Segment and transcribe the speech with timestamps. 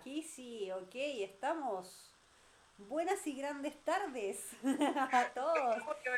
[0.00, 2.10] aquí sí, ok, estamos.
[2.78, 4.40] Buenas y grandes tardes
[5.12, 5.76] a todos.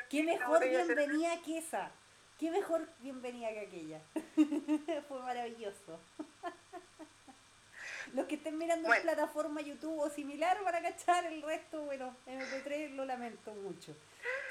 [0.08, 1.90] Qué mejor bienvenida que esa.
[2.38, 4.00] Qué mejor bienvenida que aquella.
[5.08, 5.98] Fue maravilloso.
[8.14, 12.14] Los que estén mirando en plataforma YouTube o similar van a cachar el resto, bueno,
[12.26, 13.96] MP3 lo lamento mucho.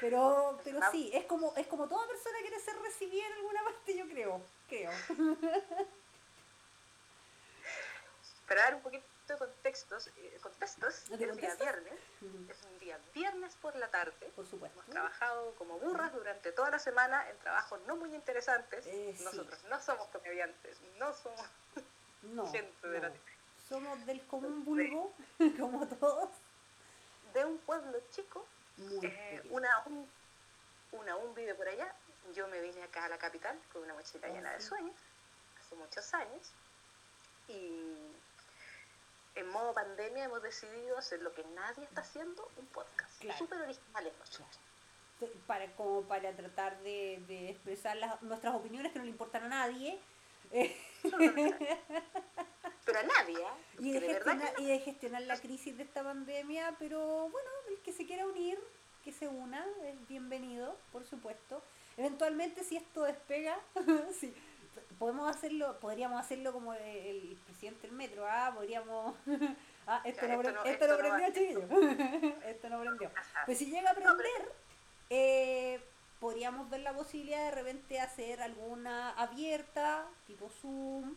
[0.00, 3.96] Pero, pero sí, es como, es como toda persona quiere ser recibida en alguna parte,
[3.96, 4.90] yo creo, creo.
[8.48, 11.94] Dar un poquito de contextos, eh, contextos, es un día viernes,
[12.48, 14.32] es un día viernes por la tarde.
[14.36, 14.78] Por supuesto.
[14.80, 18.86] Hemos trabajado como burras durante toda la semana en trabajos no muy interesantes.
[18.86, 21.46] Eh, Nosotros no somos comediantes, no somos
[22.52, 23.12] gente de la
[23.68, 25.12] somos del común vulgo,
[25.58, 26.28] como todos.
[27.32, 28.46] De un pueblo chico,
[29.02, 30.06] eh, una, un,
[30.92, 31.94] una, un video por allá.
[32.34, 34.94] Yo me vine acá a la capital con una mochila oh, llena de sueños,
[35.58, 36.52] hace muchos años.
[37.48, 38.12] Y
[39.34, 43.22] en modo pandemia hemos decidido hacer lo que nadie está haciendo, un podcast.
[43.38, 44.60] Súper originales nosotros.
[45.46, 49.48] Para, como para tratar de, de expresar las, nuestras opiniones que no le importan a
[49.48, 49.98] nadie.
[52.84, 53.38] pero a nadie.
[53.38, 53.78] ¿eh?
[53.78, 58.58] Y, de gestionar, la crisis de esta pandemia, pero bueno, el que se quiera unir,
[59.04, 61.62] que se una, es bienvenido, por supuesto.
[61.96, 63.58] Eventualmente, si esto despega,
[64.20, 64.34] sí,
[65.02, 69.16] podemos hacerlo, podríamos hacerlo como el, presidente del metro, ah, podríamos.
[69.88, 71.62] ah, esto, no, esto, no, prendió, chiquillo.
[72.46, 73.10] esto no prendió.
[73.44, 74.52] Pues si llega a prender,
[75.10, 75.80] eh,
[76.20, 81.16] podríamos ver la posibilidad de repente hacer alguna abierta, tipo Zoom.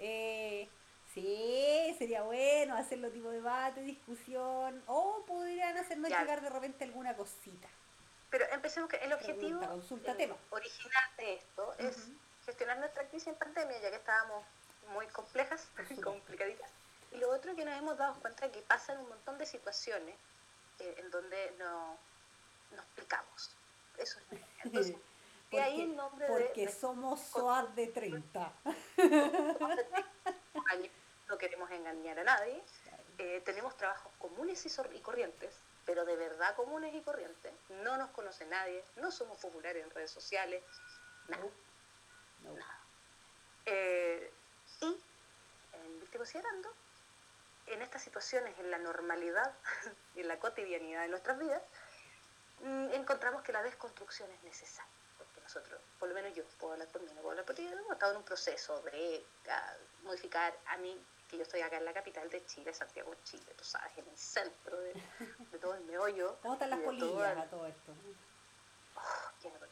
[0.00, 0.68] Eh,
[1.14, 7.66] Sí, sería bueno hacerlo tipo debate, discusión, o podrían hacernos llegar de repente alguna cosita.
[8.28, 9.58] Pero empecemos que el objetivo
[10.50, 12.10] original de esto es
[12.48, 14.42] gestionar nuestra crisis en pandemia, ya que estábamos
[14.94, 15.68] muy complejas,
[16.02, 16.70] complicaditas.
[17.12, 20.16] Y lo otro que nos hemos dado cuenta es que pasan un montón de situaciones
[20.78, 21.98] eh, en donde no,
[22.74, 23.50] nos picamos.
[23.98, 24.40] Eso es.
[24.64, 24.96] Entonces,
[25.50, 28.52] porque, ahí el nombre porque somos SOAD de 30.
[31.28, 32.62] no queremos engañar a nadie.
[33.18, 37.52] Eh, tenemos trabajos comunes y, corrientes, pero de verdad comunes y corrientes.
[37.82, 40.62] No nos conoce nadie, no somos populares en redes sociales,
[41.28, 41.44] nada.
[43.70, 44.32] Eh,
[44.80, 44.86] y,
[45.72, 46.72] en, considerando,
[47.66, 49.54] en estas situaciones, en la normalidad
[50.14, 51.62] y en la cotidianidad de nuestras vidas,
[52.62, 54.98] mm, encontramos que la desconstrucción es necesaria
[55.48, 57.92] nosotros, por lo menos yo, puedo hablar por mí, no puedo hablar por ti, hemos
[57.92, 59.24] estado en un proceso de
[60.02, 63.64] modificar a mí, que yo estoy acá en la capital de Chile, Santiago, Chile, tú
[63.64, 64.92] sabes, en el centro de,
[65.58, 66.38] todo el meollo.
[66.42, 67.94] ¿Cómo están las polillas a todo esto?
[68.94, 69.67] Oh,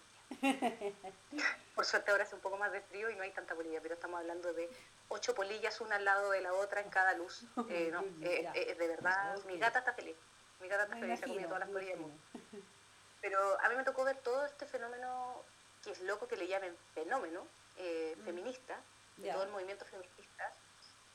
[1.75, 3.95] por suerte ahora hace un poco más de frío y no hay tanta polilla, pero
[3.95, 4.69] estamos hablando de
[5.09, 7.45] ocho polillas una al lado de la otra en cada luz.
[7.69, 10.17] Eh, no, eh, eh, de verdad, mi gata está feliz.
[10.61, 11.99] Mi gata está feliz, se ha comido todas las polillas
[13.21, 15.43] Pero a mí me tocó ver todo este fenómeno
[15.83, 18.25] que es loco que le llamen fenómeno eh, mm.
[18.25, 18.81] feminista,
[19.17, 20.53] de todo el movimiento feminista.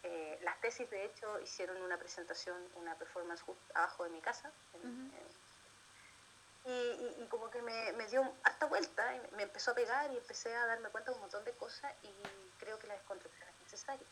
[0.04, 4.52] Eh, las tesis, de hecho, hicieron una presentación, una performance justo abajo de mi casa.
[6.66, 10.56] Y, como que me, me, dio harta vuelta, y me empezó a pegar y empecé
[10.56, 12.14] a darme cuenta de un montón de cosas y
[12.60, 14.08] creo que la desconstrucción es necesaria.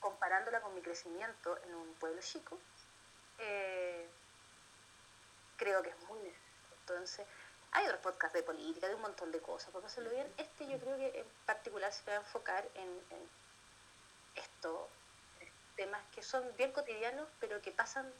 [0.00, 2.58] Comparándola con mi crecimiento en un pueblo chico,
[3.38, 4.08] eh,
[5.56, 6.46] creo que es muy necesario.
[6.80, 7.26] Entonces,
[7.72, 10.32] hay otros podcasts de política, de un montón de cosas, por hacerlo bien.
[10.36, 13.02] Este yo creo que en particular se va a enfocar en,
[14.34, 14.88] esto,
[15.76, 18.12] temas que son bien cotidianos, pero que pasan,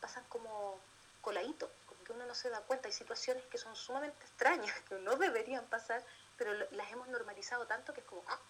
[0.00, 0.80] pasan como
[1.20, 1.70] coladito,
[2.04, 2.88] que uno no se da cuenta.
[2.88, 6.04] Hay situaciones que son sumamente extrañas, que no deberían pasar,
[6.36, 8.40] pero las hemos normalizado tanto que es como, ah,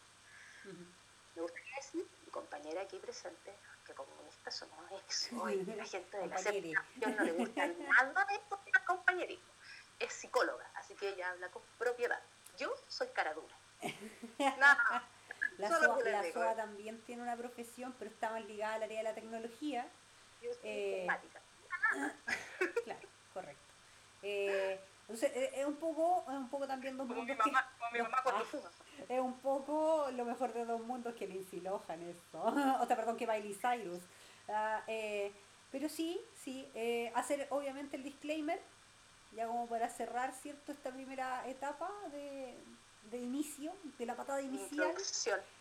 [1.35, 3.55] me gustaría decir, mi compañera aquí presente,
[3.87, 8.35] que comunistas somos ex, hoy la gente de la aceptación no le gusta nada de
[8.35, 9.55] esto compañerismo
[9.99, 12.21] es psicóloga, así que ella habla con propiedad.
[12.59, 13.57] Yo soy cara dura.
[15.59, 19.89] la SOA, también tiene una profesión, pero está más ligada al área de la tecnología.
[20.43, 21.07] Yo soy eh,
[22.85, 23.75] claro, correcto.
[24.23, 27.27] Eh, entonces, eh, es un poco, es un poco también dos mundos.
[27.27, 28.71] Mi mamá, mi mamá cuando fuma.
[29.07, 32.43] Es un poco lo mejor de dos mundos que Lindsay Lohan esto.
[32.81, 34.01] o sea, perdón, que Miley Cyrus.
[34.49, 35.33] Ah, eh,
[35.71, 36.67] pero sí, sí,
[37.15, 38.61] hacer obviamente el disclaimer
[39.35, 44.95] ya como para cerrar, ¿cierto?, esta primera etapa de, inicio, de la patada inicial,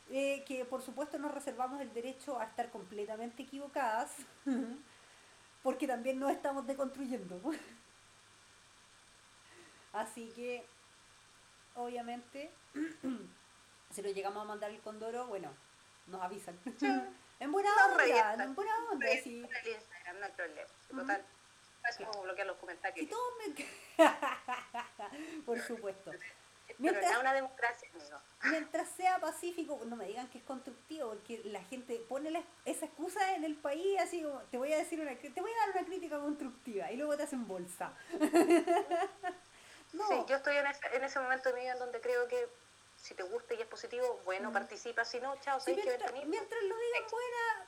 [0.09, 4.11] eh, que por supuesto nos reservamos el derecho a estar completamente equivocadas,
[5.63, 7.41] porque también nos estamos deconstruyendo.
[9.93, 10.65] Así que,
[11.75, 12.51] obviamente,
[13.91, 15.55] si lo llegamos a mandar el condoro, bueno,
[16.07, 16.59] nos avisan.
[17.39, 19.45] en buena onda, no, buena onda, sí.
[19.63, 20.69] El Instagram, no hay problema.
[20.89, 21.25] Total,
[22.23, 22.99] bloquear los comentarios.
[22.99, 23.45] Si todo me...
[25.45, 26.11] Por supuesto.
[26.77, 28.19] Mientras, Pero una democracia, amigo.
[28.43, 32.85] Mientras sea pacífico, no me digan que es constructivo, porque la gente pone la, esa
[32.85, 35.71] excusa en el país, así como, te voy a decir una, te voy a dar
[35.75, 37.93] una crítica constructiva, y luego te hacen bolsa.
[39.93, 40.07] no.
[40.07, 42.49] Sí, yo estoy en ese, en ese momento de mi vida en donde creo que
[43.03, 44.53] si te gusta y es positivo, bueno, mm.
[44.53, 47.67] participa, si no, chao, sí, mientras, que mientras lo digan fuera,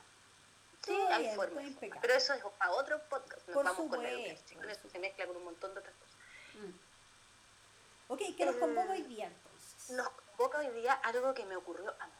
[0.82, 1.64] sí, hay formas.
[2.00, 4.98] Pero eso es para otro podcast, nos Por vamos supuesto, con la educación, eso se
[4.98, 6.05] mezcla con un montón de otras cosas.
[8.08, 9.90] Ok, ¿qué nos convoca hoy día entonces?
[9.90, 12.12] Nos convoca hoy día algo que me ocurrió a mí.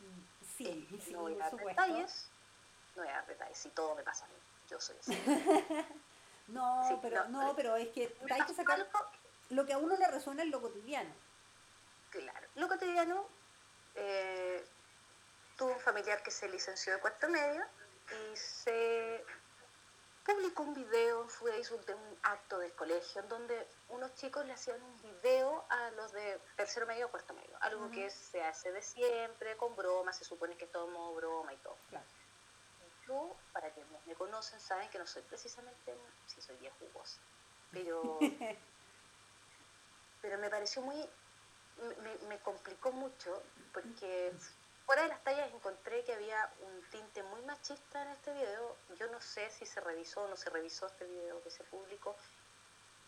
[0.00, 2.30] Mm, sí, eh, sí, no voy a dar detalles,
[2.94, 4.34] no voy a dar detalles, si todo me pasa a mí,
[4.68, 5.12] yo soy así.
[6.48, 8.86] no, pero, no, pero es que hay que sacar
[9.50, 11.14] lo que a uno le resuena en lo cotidiano.
[12.10, 13.26] Claro, lo cotidiano,
[13.96, 14.64] eh,
[15.56, 17.64] tuve un familiar que se licenció de cuarto medio
[18.10, 19.24] y se
[20.24, 24.54] publicó un video en Facebook de un acto del colegio en donde unos chicos le
[24.54, 28.72] hacían un video a los de tercero medio o cuarto medio, algo que se hace
[28.72, 31.76] de siempre, con broma, se supone que todo modo broma y todo.
[31.90, 32.06] Claro.
[33.06, 35.94] Yo, para quienes me conocen, saben que no soy precisamente,
[36.26, 37.20] sí soy bien jugosa,
[37.70, 38.18] pero,
[40.22, 40.96] pero me pareció muy,
[42.00, 43.42] me, me complicó mucho
[43.74, 44.32] porque
[44.86, 48.76] Fuera de las tallas encontré que había un tinte muy machista en este video.
[48.98, 52.14] Yo no sé si se revisó o no se revisó este video que se publicó.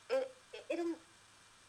[0.09, 0.31] Er,
[0.71, 0.97] eran,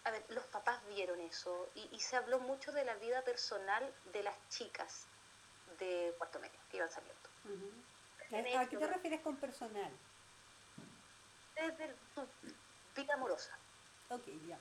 [0.06, 4.24] a ver, los papás vieron eso y, se habló mucho de la vida personal de
[4.24, 5.08] las chicas
[5.78, 7.30] de cuarto medio que iban saliendo.
[8.60, 9.92] ¿A qué te refieres con personal?
[11.56, 12.26] Desde su
[12.96, 13.58] vida amorosa.
[14.10, 14.58] Ok, ya.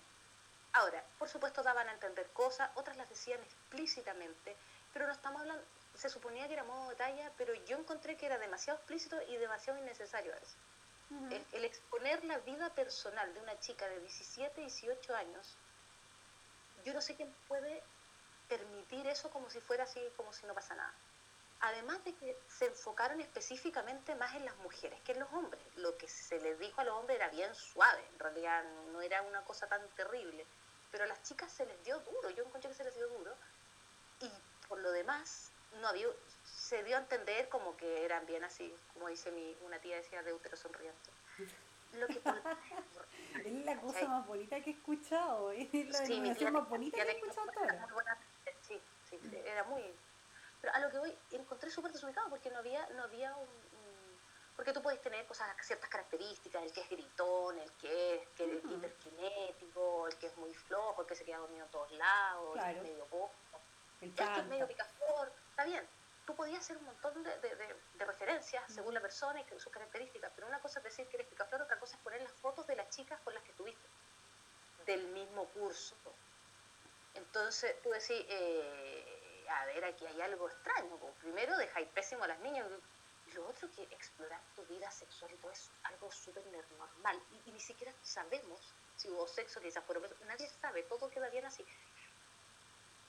[0.73, 4.57] Ahora, por supuesto daban a entender cosas, otras las decían explícitamente
[4.97, 5.63] pero no estamos hablando,
[5.95, 9.37] se suponía que era modo de talla, pero yo encontré que era demasiado explícito y
[9.37, 10.57] demasiado innecesario eso.
[11.53, 15.59] el, exponer la vida personal de una chica de 17, 18 años,
[16.83, 17.83] yo no sé quién puede
[18.49, 20.95] permitir eso como si fuera así, como si no pasa nada.
[21.61, 25.63] Además de que se enfocaron específicamente más en las mujeres que en los hombres.
[25.77, 29.21] Lo que se les dijo a los hombres era bien suave, en realidad no era
[29.21, 30.47] una cosa tan terrible.
[30.91, 33.37] Pero a las chicas se les dio duro, yo encontré que se les dio duro.
[34.21, 34.31] Y
[34.69, 36.07] por lo demás, no había,
[36.45, 40.23] se dio a entender como que eran bien así, como dice mi, una tía decía,
[40.23, 41.11] de útero sonriente.
[41.95, 42.21] Lo que
[43.45, 46.21] es la cosa más bonita que he escuchado, es la sí,
[46.51, 47.47] más bonita que he escuchado
[48.63, 49.83] Sí, sí, era muy...
[50.61, 53.49] Pero a lo que voy, encontré súper desubicado porque no había, no había un,
[54.57, 58.45] Porque tú puedes tener cosas, ciertas características, el que es gritón, el que es, que
[58.45, 62.83] hiperkinético, el que es muy flojo, el que se queda dormido a todos lados, el
[62.83, 63.31] medio poco
[64.01, 65.87] el que es medio picaflor, está bien.
[66.27, 70.49] Tú podías hacer un montón de, de, referencias según la persona y sus características, pero
[70.49, 72.89] una cosa es decir que eres picaflor, otra cosa es poner las fotos de las
[72.91, 73.89] chicas con las que estuviste,
[74.87, 75.95] del mismo curso.
[77.15, 80.97] Entonces tú decís, eh, a ver, aquí hay algo extraño.
[81.21, 82.67] Primero, dejáis pésimo a las niñas.
[83.27, 87.21] Y lo otro, que explorar tu vida sexual y todo es algo súper normal.
[87.47, 91.67] Y, ni siquiera sabemos si hubo sexo, quizás fueron Nadie sabe, todo queda bien así.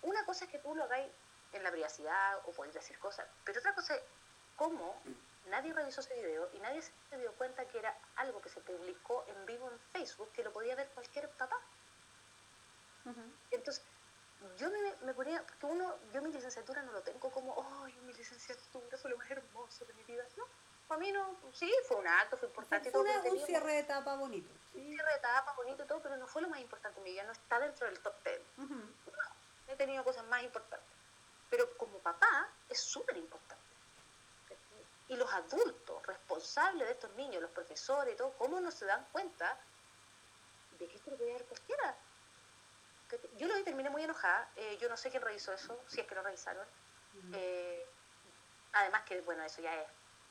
[0.02, 1.12] Una cosa es que tú lo hagáis
[1.54, 4.02] en la privacidad o podéis decir cosas, pero otra cosa es
[4.56, 5.02] cómo
[5.48, 9.26] nadie revisó ese video y nadie se dio cuenta que era algo que se publicó
[9.28, 11.60] en vivo en Facebook, que lo podía ver cualquier papá.
[13.52, 13.86] Entonces,
[14.58, 18.14] yo me, me, ponía, porque uno, yo mi licenciatura no lo tengo como, ay, mi
[18.14, 20.26] licenciatura fue lo más hermoso de mi vida.
[20.36, 20.44] No,
[20.88, 22.92] para mí no, sí, fue un acto, fue importante.
[22.92, 24.50] Fue todo, un cierre de etapa bonito.
[24.74, 27.12] Un cierre de etapa bonito y todo, pero no fue lo más importante en mi
[27.12, 28.42] vida, no está dentro del top 10
[29.68, 30.90] he tenido cosas más importantes.
[31.50, 33.64] Pero como papá es súper importante.
[35.10, 39.06] Y los adultos responsables de estos niños, los profesores y todo, ¿cómo no se dan
[39.12, 39.58] cuenta
[40.78, 41.98] de que esto lo puede dar cualquiera?
[43.38, 44.52] Yo lo terminé muy enojada.
[44.58, 46.68] Eh, yo no sé quién revisó eso, si es que lo revisaron.
[47.34, 47.86] Eh,
[48.74, 49.88] además que, bueno, eso ya es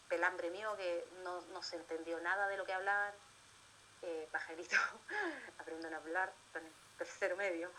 [0.08, 3.14] pelambre mío, que no, no se entendió nada de lo que hablaban.
[4.02, 4.76] Eh, pajarito,
[5.58, 6.34] aprendan a hablar,
[6.96, 7.70] tercero medio,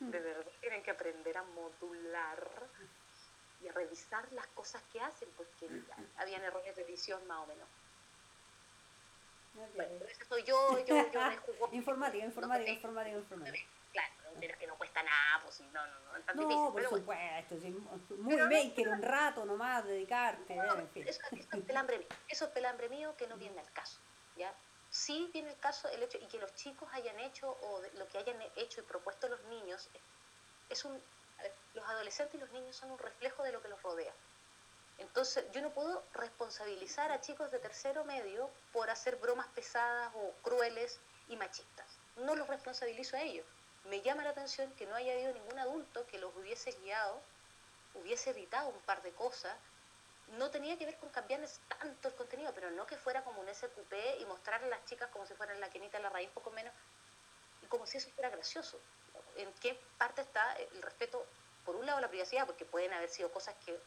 [0.00, 0.10] mm.
[0.10, 2.68] de verdad tienen que aprender a modular
[3.62, 5.68] y a revisar las cosas que hacen, porque
[6.16, 7.68] habían errores de edición más o menos.
[9.54, 11.68] Bueno, eso soy yo, yo, yo me jugo.
[11.72, 13.66] informática, informática, informática, informática.
[13.92, 16.72] Claro, pero que no cuesta nada, pues no, no, no, es tan no, difícil.
[16.72, 17.70] por supuesto, sí,
[18.18, 20.56] muy maker, un rato nomás, dedicarte.
[20.56, 21.06] No, en fin.
[21.06, 24.00] eso, eso, es pelambre mío, eso es pelambre mío que no viene al caso,
[24.36, 24.52] ¿ya?
[24.94, 28.18] Sí viene el caso, el hecho, y que los chicos hayan hecho, o lo que
[28.18, 29.88] hayan hecho y propuesto los niños,
[30.68, 31.02] es un,
[31.74, 34.14] los adolescentes y los niños son un reflejo de lo que los rodea.
[34.98, 40.32] Entonces, yo no puedo responsabilizar a chicos de tercero medio por hacer bromas pesadas o
[40.42, 41.98] crueles y machistas.
[42.14, 43.46] No los responsabilizo a ellos.
[43.86, 47.20] Me llama la atención que no haya habido ningún adulto que los hubiese guiado,
[47.94, 49.56] hubiese editado un par de cosas.
[50.38, 53.54] No tenía que ver con cambiarles tanto el contenido, pero no que fuera como un
[53.54, 56.72] SQP y mostrar a las chicas como si fueran la quenita la raíz, poco menos,
[57.62, 58.80] y como si eso fuera gracioso.
[59.36, 61.26] ¿En qué parte está el respeto?
[61.64, 63.78] Por un lado, la privacidad, porque pueden haber sido cosas que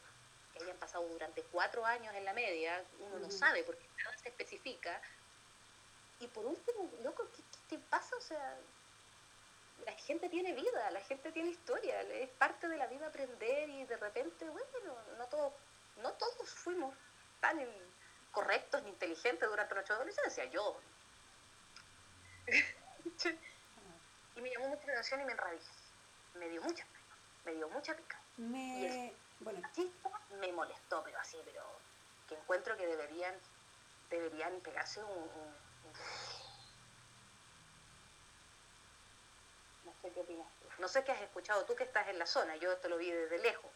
[0.60, 5.00] hayan pasado durante cuatro años en la media, uno no sabe porque nada se especifica.
[6.20, 8.16] Y por último, loco, ¿qué, te pasa?
[8.16, 8.58] O sea,
[9.84, 13.84] la gente tiene vida, la gente tiene historia, es parte de la vida aprender y
[13.84, 15.54] de repente, bueno, no, todo,
[15.98, 16.94] no todos fuimos
[17.40, 17.64] tan
[18.30, 20.80] correctos ni inteligentes durante nuestra adolescencia, yo.
[24.36, 25.58] y me llamó mucha atención y me enrabé.
[26.34, 28.20] Me dio mucha pena, me dio mucha pica.
[28.36, 29.12] Me...
[29.40, 29.68] Bueno.
[30.40, 31.62] me molestó, pero así, pero
[32.28, 33.34] que encuentro que deberían,
[34.10, 35.30] deberían pegarse un,
[39.84, 40.46] No sé qué opinas
[40.78, 43.10] No sé qué has escuchado tú que estás en la zona, yo esto lo vi
[43.10, 43.70] desde lejos.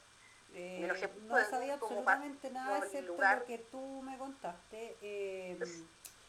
[0.55, 4.97] Eh, no sabía absolutamente nada excepto lo que tú me contaste.
[5.01, 5.59] Eh,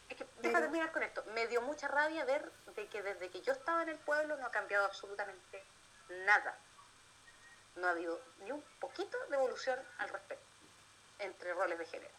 [0.09, 1.23] es que, deja terminar con esto.
[1.33, 4.45] Me dio mucha rabia ver de que desde que yo estaba en el pueblo no
[4.45, 5.63] ha cambiado absolutamente
[6.25, 6.57] nada
[7.75, 10.45] no ha habido ni un poquito de evolución al respecto
[11.19, 12.13] entre roles de género.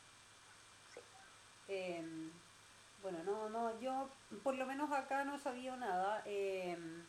[1.66, 2.30] Em,
[3.02, 4.10] bueno, no, no, yo
[4.42, 6.22] por lo menos acá no he sabido nada.
[6.26, 7.06] Em,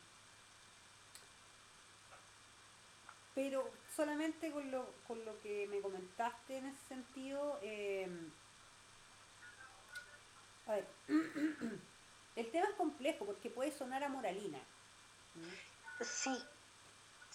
[3.34, 7.60] pero solamente con lo, con lo que me comentaste en ese sentido,
[10.68, 10.88] a ver,
[12.36, 14.60] el tema es complejo porque puede sonar a moralina.
[16.02, 16.38] Sí,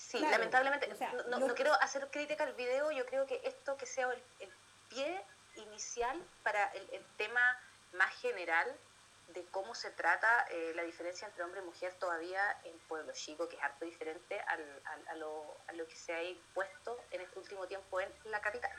[0.00, 0.88] Sí, lamentablemente,
[1.28, 4.52] no, quiero hacer crítica al video, yo creo que esto que sea el,
[4.88, 5.24] pie
[5.56, 7.40] inicial para el, tema
[7.92, 8.66] más general
[9.32, 13.48] de cómo se trata eh, la diferencia entre hombre y mujer todavía en Pueblo Chico,
[13.48, 17.66] que es harto diferente a, lo, a lo que se ha impuesto en este último
[17.66, 18.72] tiempo en la capital.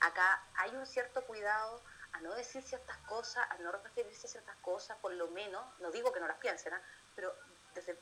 [0.00, 1.82] Acá hay un cierto cuidado
[2.12, 5.90] a no decir ciertas cosas, a no referirse a ciertas cosas, por lo menos, no
[5.90, 6.82] digo que no las piensen, ¿ah?
[7.14, 7.34] pero
[7.74, 7.98] desde,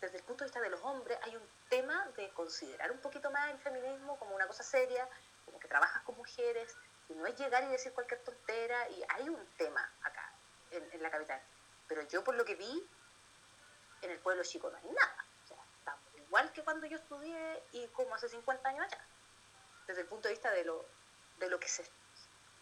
[0.00, 3.30] desde el punto de vista de los hombres, hay un tema de considerar un poquito
[3.30, 5.08] más el feminismo como una cosa seria,
[5.44, 6.76] como que trabajas con mujeres,
[7.08, 10.15] y no es llegar y decir cualquier tontera, y hay un tema acá,
[10.76, 11.40] en, la capital.
[11.88, 12.88] Pero yo por lo que vi,
[14.02, 15.26] en el pueblo chico no hay nada.
[15.44, 19.04] O sea, está igual que cuando yo estudié y como hace 50 años allá,
[19.86, 20.84] desde el punto de vista de lo,
[21.38, 21.88] de lo que se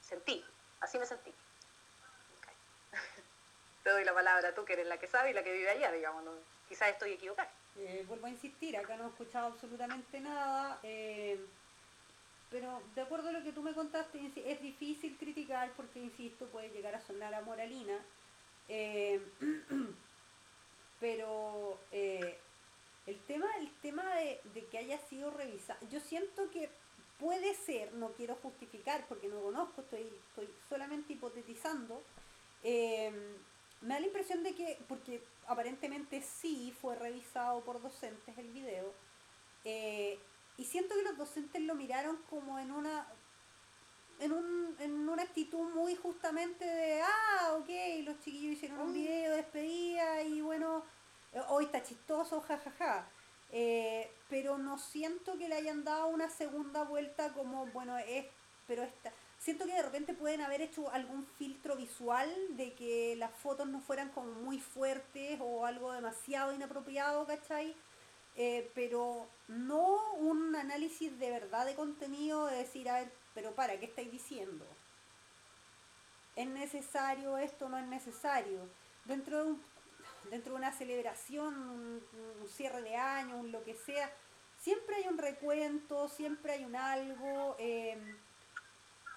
[0.00, 0.44] sentí,
[0.80, 1.34] así me sentí.
[3.82, 5.90] Te doy la palabra tú, que eres la que sabe y la que vive allá,
[5.92, 6.24] digamos.
[6.24, 6.54] ¿no?
[6.68, 7.50] quizás estoy equivocada.
[7.76, 11.44] Eh, vuelvo a insistir, acá no he escuchado absolutamente nada, eh,
[12.50, 16.70] pero de acuerdo a lo que tú me contaste, es difícil criticar porque, insisto, puede
[16.70, 17.98] llegar a sonar a moralina,
[18.68, 19.20] eh,
[21.00, 26.70] pero el tema, el tema de, que haya sido revisado, yo siento que
[27.18, 32.02] puede ser, no quiero justificar porque no conozco, estoy, estoy solamente hipotetizando,
[33.84, 38.92] me da la impresión de que, porque aparentemente sí fue revisado por docentes el video,
[39.64, 40.18] eh,
[40.56, 43.06] y siento que los docentes lo miraron como en una
[44.20, 47.68] en, un, en una actitud muy justamente de, ah, ok,
[48.04, 48.94] los chiquillos hicieron un mm.
[48.94, 50.84] video de despedida y bueno,
[51.48, 52.70] hoy está chistoso, jajaja.
[52.70, 53.08] Ja, ja.
[53.50, 58.26] eh, pero no siento que le hayan dado una segunda vuelta como, bueno, es,
[58.66, 63.30] pero esta, siento que de repente pueden haber hecho algún filtro visual de que las
[63.32, 67.74] fotos no fueran como muy fuertes o algo demasiado inapropiado, ¿cachai?
[68.36, 73.78] Eh, pero no un análisis de verdad de contenido de decir, a ver, pero para,
[73.78, 74.66] ¿qué estáis diciendo?
[76.34, 77.68] ¿Es necesario esto?
[77.68, 78.68] ¿No es necesario?
[79.04, 79.62] Dentro de, un,
[80.30, 82.02] dentro de una celebración, un,
[82.48, 84.10] cierre de año, un lo que sea,
[84.58, 87.54] siempre hay un recuento, siempre hay un algo.
[87.58, 87.96] Eh,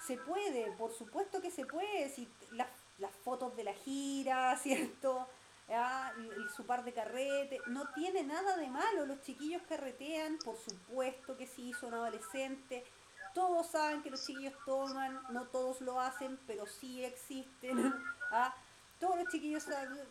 [0.06, 2.70] se puede, por supuesto que se puede, si las,
[3.00, 5.28] las fotos de la gira, ¿cierto?
[5.70, 6.14] Ah,
[6.56, 11.46] su par de carrete, no tiene nada de malo, los chiquillos carretean, por supuesto que
[11.46, 12.86] sí, son adolescentes,
[13.34, 17.94] todos saben que los chiquillos toman, no todos lo hacen, pero sí existen,
[18.32, 18.56] ¿ah?
[18.98, 20.08] todos los chiquillos saben,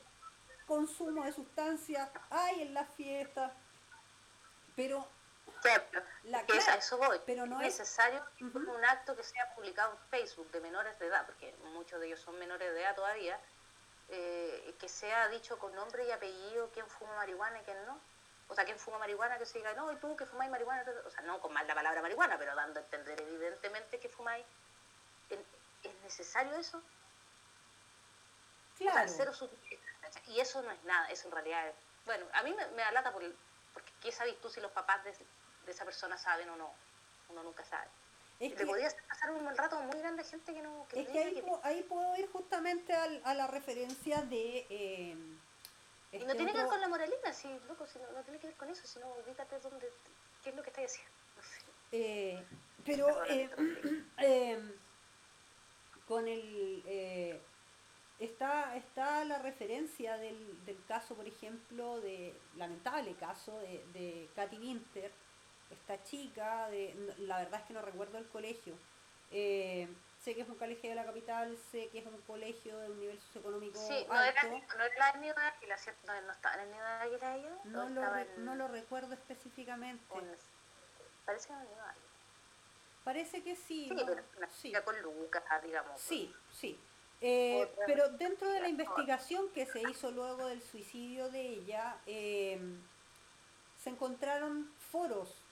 [0.66, 3.52] consumo de sustancias hay en las fiestas,
[4.74, 5.08] pero
[6.24, 7.20] la a eso voy.
[7.24, 11.24] Pero no es necesario un acto que sea publicado en Facebook de menores de edad,
[11.26, 13.40] porque muchos de ellos son menores de edad todavía,
[14.08, 17.98] eh, que sea dicho con nombre y apellido quién fuma marihuana y quién no.
[18.48, 21.10] O sea, quien fuma marihuana que se diga, no, y tú que fumáis marihuana, o
[21.10, 24.46] sea, no con mal la palabra marihuana, pero dando a entender evidentemente que fumáis.
[25.82, 26.80] ¿Es necesario eso?
[28.78, 29.10] Claro.
[30.26, 31.74] y eso no es nada, eso en realidad es.
[32.04, 33.22] Bueno, a mí me, me alata por
[33.72, 35.14] porque ¿qué sabes tú si los papás de,
[35.66, 36.72] esa persona saben o no?
[37.28, 37.88] Uno nunca sabe.
[38.38, 40.86] Es Le podía pasar un rato muy grande gente que no...
[40.92, 44.66] es que ahí, puedo ir justamente a la referencia de...
[44.68, 45.16] Eh,
[46.12, 48.56] y no tiene que ver con la moralina, sí, loco, si no, tiene que ver
[48.56, 49.90] con eso, sino ubícate dónde,
[50.42, 51.12] qué es lo que estás haciendo.
[51.92, 52.44] Eh,
[52.84, 53.50] pero eh,
[54.18, 54.72] em,
[56.06, 56.82] con el...
[56.86, 57.40] Eh,
[58.18, 64.58] está, está la referencia del, del, caso, por ejemplo, de lamentable caso de, de Katy
[64.58, 65.10] Winter,
[65.70, 68.74] esta chica, de, la verdad es que no recuerdo el colegio.
[69.30, 69.88] Eh,
[70.20, 73.00] sé que es un colegio de la capital, sé que es un colegio de un
[73.00, 76.06] nivel socioeconómico sí, no Era, no era el nido de Águila, ¿cierto?
[76.06, 77.50] No, no estaba en el nido de Águila ella.
[77.64, 78.02] No, lo,
[78.38, 80.04] no lo recuerdo específicamente.
[81.24, 82.06] parece que nido de Águila.
[83.04, 83.88] Parece que sí.
[83.88, 84.72] Sí, pero una sí.
[84.84, 86.00] con Lucas, digamos.
[86.00, 86.80] Sí, sí.
[87.20, 92.60] Eh, pero dentro de la investigación que se hizo luego del suicidio de ella, eh,
[93.78, 95.45] se encontraron foros,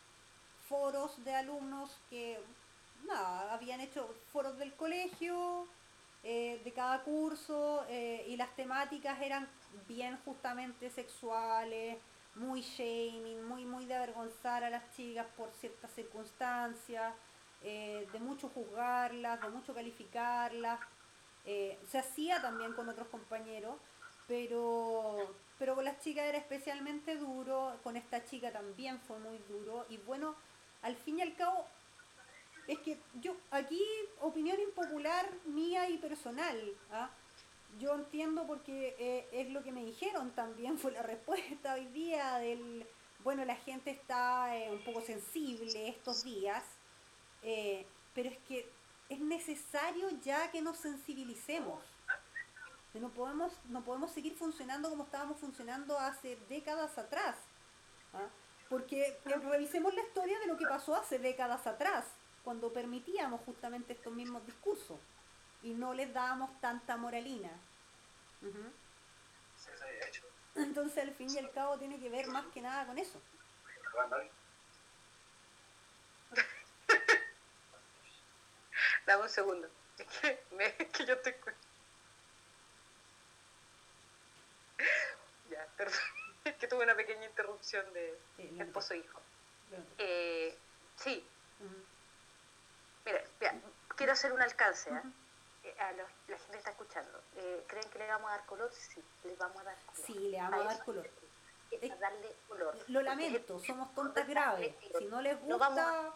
[0.68, 2.38] foros de alumnos que
[3.06, 5.66] nada, habían hecho foros del colegio,
[6.22, 9.48] eh, de cada curso, y las temáticas eran
[9.86, 11.98] bien justamente sexuales,
[12.34, 17.12] muy shaming, muy, muy de avergonzar a las chicas por ciertas circunstancias,
[17.62, 20.80] de mucho juzgarlas, de mucho calificarlas.
[21.46, 23.76] Eh, se hacía también con otros compañeros,
[24.26, 29.84] pero, pero con las chicas era especialmente duro, con esta chica también fue muy duro,
[29.90, 30.34] y bueno,
[30.84, 31.66] al fin y al cabo,
[32.68, 33.82] es que yo, aquí,
[34.20, 36.58] opinión impopular mía y personal,
[36.92, 37.10] ¿ah?
[37.78, 42.38] yo entiendo porque eh, es lo que me dijeron también, fue la respuesta hoy día
[42.38, 42.86] del,
[43.20, 46.62] bueno, la gente está eh, un poco sensible estos días,
[48.14, 48.70] pero es que
[49.08, 51.82] es necesario ya que nos sensibilicemos.
[52.94, 57.36] No podemos, no podemos seguir funcionando como estábamos funcionando hace décadas atrás.
[58.12, 58.28] ¿ah?
[58.74, 62.06] Porque eh, revisemos la historia de lo que pasó hace décadas atrás,
[62.42, 64.98] cuando permitíamos justamente estos mismos discursos
[65.62, 67.52] y no les dábamos tanta moralina.
[70.56, 73.20] Entonces, al fin y al cabo, tiene que ver más que nada con eso.
[79.06, 79.70] Dame un segundo.
[79.98, 81.38] Es que, me, que yo te
[85.48, 86.23] Ya, perdón.
[86.60, 88.18] Que tuve una pequeña interrupción de
[88.58, 89.20] esposo e hijo.
[89.98, 90.56] Eh,
[90.96, 91.26] sí.
[93.04, 93.24] Mira,
[93.96, 94.90] quiero hacer un alcance.
[94.90, 95.02] ¿eh?
[95.64, 96.06] eh a la
[96.38, 97.20] gente está escuchando.
[97.36, 98.70] Eh, ¿Creen que le vamos a dar color?
[98.72, 100.06] Sí, le vamos a dar color.
[100.06, 101.10] Sí, le vamos a, dar color.
[101.70, 102.76] Es, darle color.
[102.88, 104.74] Lo lamento, somos tontas graves.
[104.98, 105.56] Si no les gusta...
[105.56, 106.14] vamos,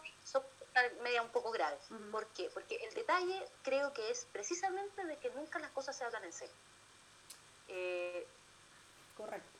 [1.01, 1.77] media un poco grave.
[2.11, 2.49] ¿Por qué?
[2.53, 6.33] Porque el detalle creo que es precisamente de que nunca las cosas se hablan en
[6.33, 6.55] serio.
[9.17, 9.58] Correcto.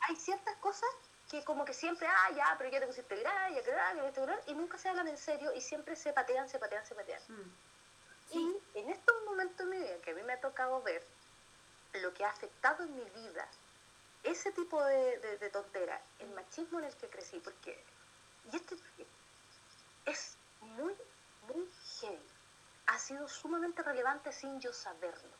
[0.00, 0.88] Hay ciertas cosas
[1.30, 4.54] que como que siempre, ah, ya, pero ya te pusiste grave, ya que grave, y
[4.54, 7.22] nunca se hablan en serio y siempre se patean, se patean, se patean.
[7.28, 7.52] Mm.
[8.32, 11.04] Y en estos momentos de mi vida que a mí me ha tocado ver
[11.94, 13.48] lo que ha afectado en mi vida
[14.22, 17.82] ese tipo de, de, tontera, el machismo en el que crecí, porque
[18.52, 18.76] y este
[20.06, 20.94] es muy,
[21.48, 22.28] muy heavy.
[22.86, 25.30] Ha sido sumamente relevante sin yo saberlo.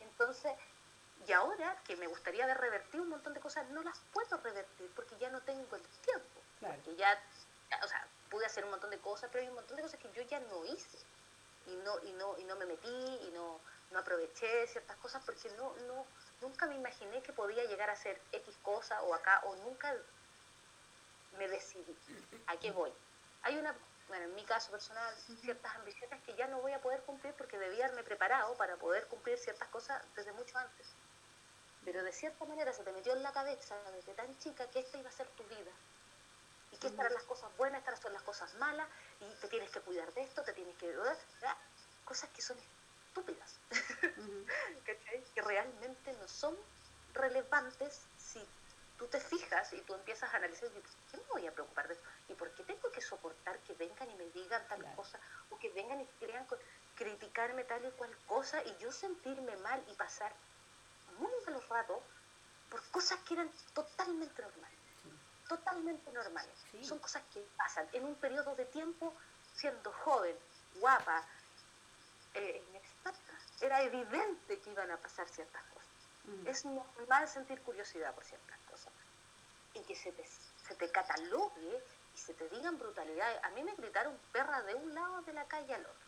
[0.00, 0.52] Entonces,
[1.26, 4.90] y ahora que me gustaría haber revertido un montón de cosas, no las puedo revertir
[4.94, 6.40] porque ya no tengo el tiempo.
[6.60, 7.18] Porque ya,
[7.82, 10.10] o sea, pude hacer un montón de cosas, pero hay un montón de cosas que
[10.12, 10.98] yo ya no hice.
[11.66, 15.50] Y no, y no, y no me metí, y no, no aproveché ciertas cosas porque
[15.56, 16.06] no, no,
[16.40, 19.92] nunca me imaginé que podía llegar a hacer X cosa o acá, o nunca
[21.38, 21.96] me decidí.
[22.46, 22.92] ¿A qué voy?
[23.46, 23.74] hay una,
[24.08, 27.56] bueno, en mi caso personal, ciertas ambiciones que ya no voy a poder cumplir porque
[27.58, 30.94] debía haberme preparado para poder cumplir ciertas cosas desde mucho antes.
[31.86, 34.98] Pero de cierta manera se te metió en la cabeza desde tan chica que esta
[34.98, 35.70] iba a ser tu vida.
[36.72, 38.88] Y que estas eran las cosas buenas, estas son las cosas malas,
[39.20, 40.92] y te tienes que cuidar de esto, te tienes que...
[42.04, 43.60] Cosas que son estúpidas,
[44.84, 46.56] que realmente no son
[47.14, 48.44] relevantes si
[48.98, 51.94] tú te fijas y tú empiezas a analizar, ¿por qué me voy a preocupar de
[51.94, 52.08] esto?
[52.28, 55.20] ¿Y por qué tengo que soportar que vengan y me digan tal cosa?
[55.50, 56.46] O que vengan y crean
[56.96, 60.32] criticarme tal y cual cosa y yo sentirme mal y pasar
[61.18, 61.98] muy malos ratos
[62.70, 64.78] por cosas que eran totalmente normales.
[65.48, 66.54] Totalmente normales.
[66.82, 69.14] Son cosas que pasan en un periodo de tiempo
[69.54, 70.36] siendo joven,
[70.80, 71.24] guapa,
[72.34, 72.62] eh,
[73.60, 75.88] Era evidente que iban a pasar ciertas cosas.
[76.24, 76.46] Mm.
[76.46, 78.92] Es normal sentir curiosidad por ciertas cosas.
[79.74, 83.44] y que se te, se te catalogue y se te digan brutalidades.
[83.44, 86.06] A mí me gritaron perra de un lado de la calle al otro.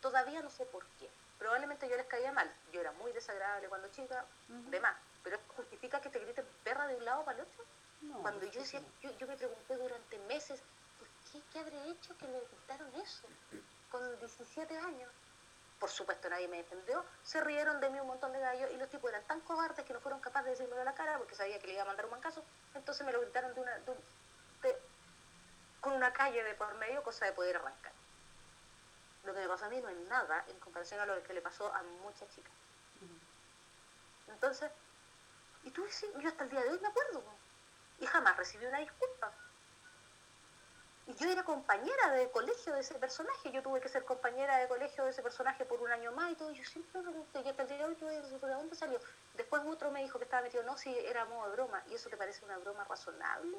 [0.00, 1.10] Todavía no sé por qué.
[1.40, 2.48] Probablemente yo les caía mal.
[2.70, 4.94] Yo era muy desagradable cuando chica, de más.
[5.24, 7.64] Pero justifica que te griten perra de un lado para el otro.
[8.22, 10.62] cuando yo decía, yo, yo me pregunté durante meses,
[10.98, 13.26] ¿por qué, qué habré hecho que me gritaron eso?
[13.90, 15.10] Con 17 años
[15.80, 18.90] por supuesto nadie me defendió, se rieron de mí un montón de gallos y los
[18.90, 21.58] tipos eran tan cobardes que no fueron capaces de decirme a la cara porque sabía
[21.58, 23.72] que le iba a mandar un mancazo, entonces me lo gritaron de una,
[25.80, 27.92] con una calle de por medio, cosa de poder arrancar.
[29.24, 31.42] Lo que me pasó a mí no es nada en comparación a lo que le
[31.42, 32.52] pasó a muchas chicas.
[34.28, 34.70] Entonces,
[35.64, 35.84] y tú
[36.20, 37.22] yo hasta el día de hoy me acuerdo,
[37.98, 39.32] y jamás recibí una disculpa
[41.18, 45.04] yo era compañera de colegio de ese personaje, yo tuve que ser compañera de colegio
[45.04, 47.62] de ese personaje por un año más y todo, yo siempre me pregunté, yo hasta
[47.62, 49.00] el día de hoy tuve ¿de dónde salió?
[49.34, 52.08] Después otro me dijo que estaba metido, no, si era modo de broma, y eso
[52.10, 53.58] te parece una broma razonable,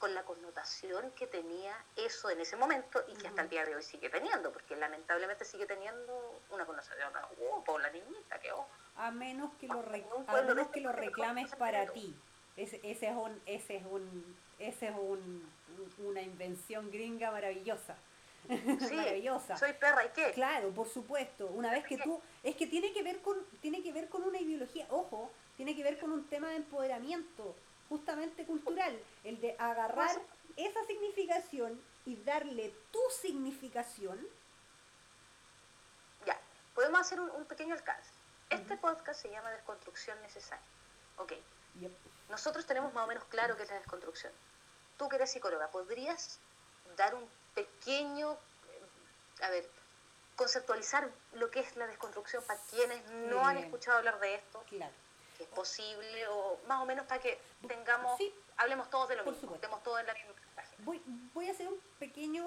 [0.00, 3.76] con la connotación que tenía eso en ese momento y que hasta el día de
[3.76, 7.12] hoy sigue teniendo, porque lamentablemente sigue teniendo una connotación,
[7.52, 8.66] oh, por la niñita, que oh.
[8.96, 9.80] A menos que lo,
[10.26, 12.16] a menos que lo reclames para ti.
[12.56, 15.48] Ese, ese es un, ese es un, ese es un
[15.98, 17.96] una invención gringa maravillosa.
[18.48, 19.56] maravillosa.
[19.56, 20.32] Soy perra y qué.
[20.32, 21.46] Claro, por supuesto.
[21.46, 24.40] Una vez que tú, es que tiene que ver con, tiene que ver con una
[24.40, 27.54] ideología, ojo, tiene que ver con un tema de empoderamiento,
[27.90, 30.18] justamente cultural, el de agarrar
[30.56, 34.18] esa significación y darle tu significación.
[36.24, 36.40] Ya,
[36.74, 38.10] podemos hacer un, pequeño alcance.
[38.48, 40.64] Este podcast se llama Desconstrucción Necesaria.
[41.18, 41.34] Ok.
[42.30, 44.32] Nosotros tenemos más o menos claro qué es la desconstrucción
[45.00, 46.38] tú que eres psicóloga, ¿podrías
[46.98, 48.36] dar un pequeño,
[49.40, 49.66] a ver,
[50.36, 54.62] conceptualizar lo que es la desconstrucción para quienes no han escuchado hablar de esto?
[54.68, 54.92] Claro.
[55.44, 58.20] Es posible, o más o menos para que tengamos,
[58.56, 60.32] hablemos todos de lo mismo, estemos todos en la misma
[60.84, 61.00] voy,
[61.34, 62.44] voy a hacer un pequeño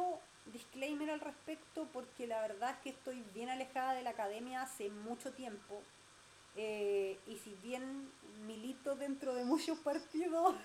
[0.52, 4.90] disclaimer al respecto porque la verdad es que estoy bien alejada de la academia hace
[4.90, 5.82] mucho tiempo.
[6.56, 8.12] Eh, y si bien
[8.46, 10.56] milito dentro de muchos partidos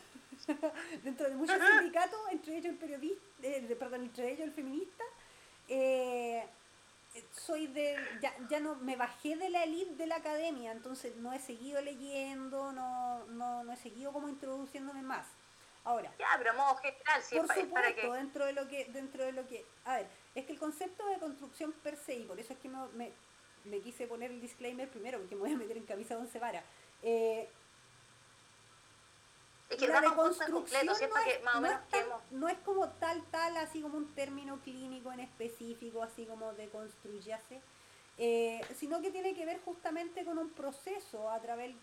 [1.02, 5.04] dentro de muchos sindicatos, entre ellos el periodista, eh, perdón, entre ellos el feminista,
[5.68, 6.46] eh,
[7.32, 11.32] soy de, ya, ya no, me bajé de la elite de la academia, entonces no
[11.32, 15.26] he seguido leyendo, no, no, no he seguido como introduciéndome más.
[15.84, 18.10] Ahora, ya, pero modo general, por supuesto, para que...
[18.10, 21.18] dentro de lo que, dentro de lo que, a ver, es que el concepto de
[21.18, 23.12] construcción per se, y por eso es que me,
[23.64, 26.38] me, quise poner el disclaimer primero, porque me voy a meter en camisa de once
[26.38, 26.64] varas,
[27.02, 27.48] eh,
[29.76, 31.10] la reconstrucción no, es,
[32.30, 36.68] no, es como tal, tal, así como un término clínico en específico, así como de
[36.68, 37.60] construyase,
[38.16, 41.74] eh, sino que tiene que ver justamente con un proceso, a través,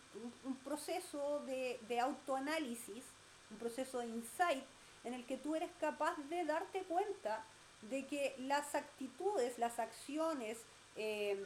[0.43, 3.04] un, proceso de, de, autoanálisis,
[3.52, 4.63] un proceso de insight,
[5.04, 7.45] en el que tú eres capaz de darte cuenta
[7.84, 10.58] de que las actitudes, las acciones,
[10.95, 11.45] eh,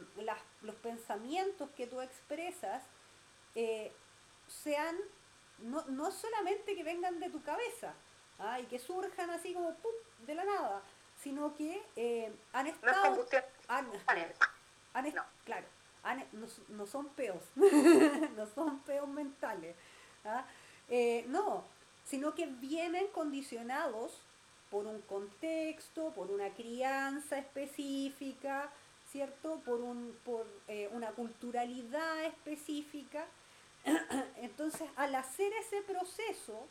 [0.62, 2.82] los pensamientos que tú expresas,
[3.54, 3.92] eh,
[4.48, 4.96] sean
[5.62, 7.94] no, no solamente que vengan de tu cabeza
[8.38, 8.60] ¿ah?
[8.60, 9.92] y que surjan así como ¡pum!
[10.26, 10.82] de la nada,
[11.22, 13.26] sino que eh, han estado...
[13.68, 13.86] han,
[15.14, 15.24] no.
[15.44, 15.66] Claro,
[16.68, 19.76] no, son peos, no son peos mentales.
[20.24, 20.44] ¿ah?
[20.88, 21.64] Eh, no,
[22.04, 24.20] sino que vienen condicionados
[24.70, 28.70] por un contexto, por una crianza específica,
[29.10, 29.60] ¿cierto?
[29.64, 33.26] Por, un, por eh, una culturalidad específica
[34.36, 36.68] Entonces, al hacer ese proceso,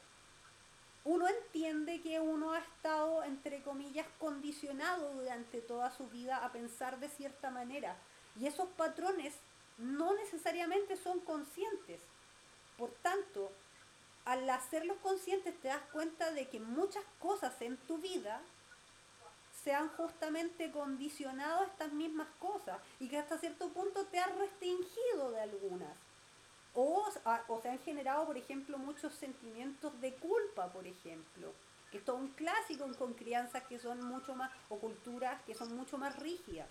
[1.05, 6.99] uno entiende que uno ha estado, entre comillas, condicionado durante toda su vida a pensar
[6.99, 7.95] de cierta manera.
[8.39, 9.33] Y esos patrones
[9.77, 12.01] no necesariamente son conscientes.
[12.77, 13.51] Por tanto,
[14.25, 18.41] al hacerlos conscientes te das cuenta de que muchas cosas en tu vida
[19.63, 24.37] se han justamente condicionado a estas mismas cosas y que hasta cierto punto te han
[24.37, 26.08] restringido de algunas.
[26.73, 27.05] O,
[27.47, 31.53] o se han generado, por ejemplo, muchos sentimientos de culpa, por ejemplo,
[31.91, 35.75] que es todo un clásico con crianzas que son mucho más, o culturas que son
[35.75, 36.67] mucho más rígidas.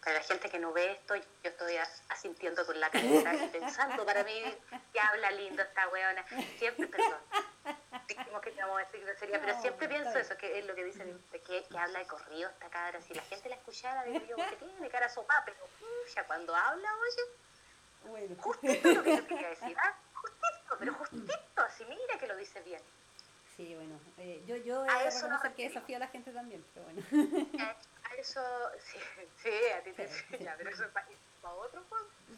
[0.00, 1.76] Para la gente que no ve esto, yo estoy
[2.10, 4.42] asintiendo con la cabeza y pensando para mí
[4.92, 6.24] que habla lindo esta weona.
[6.58, 7.20] Siempre, perdón,
[8.06, 10.84] dijimos que te vamos a decir sería, pero siempre pienso eso, que es lo que
[10.84, 13.00] dicen, que, que habla de corrido esta cabra.
[13.00, 15.56] Si la gente la escuchara, digo yo, que tiene cara sopa, pero
[16.14, 17.22] ya cuando habla, oye,
[18.08, 18.36] bueno.
[18.38, 19.94] Justito lo que yo quería decir, ¿ah?
[20.12, 22.80] Justito, pero justito, así mira que lo dice bien.
[23.56, 26.86] Sí, bueno, eh, yo, yo a eso no que desafío a la gente también, pero
[26.86, 27.02] bueno.
[27.12, 28.40] Eh, a eso,
[28.80, 28.98] sí,
[29.42, 31.06] sí, a ti te sí, ya, pero eso es para,
[31.40, 31.84] para otro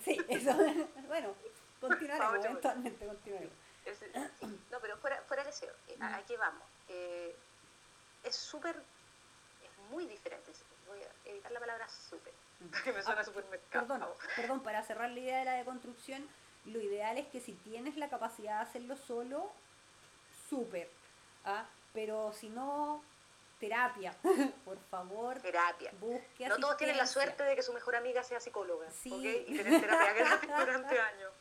[0.05, 0.52] Sí, eso,
[1.09, 1.35] bueno,
[1.81, 3.55] continuaremos, eventualmente continuaremos.
[4.70, 6.62] no, pero fuera, fuera del deseo, eh, aquí vamos.
[6.88, 7.35] Eh,
[8.22, 10.52] es súper, es muy diferente.
[11.27, 12.33] Evitar la palabra súper,
[12.73, 13.87] porque me suena ah, supermercado.
[13.87, 16.27] Perdón, perdón, para cerrar la idea de la deconstrucción,
[16.67, 19.53] lo ideal es que si tienes la capacidad de hacerlo solo,
[20.49, 20.89] súper.
[21.45, 21.67] ¿ah?
[21.93, 23.03] Pero si no,
[23.59, 24.15] terapia,
[24.65, 25.41] por favor.
[25.41, 25.93] Terapia.
[26.01, 28.91] Busque no todos tienen la suerte de que su mejor amiga sea psicóloga.
[28.91, 29.45] Sí.
[29.47, 31.33] Y tener terapia gratis durante años.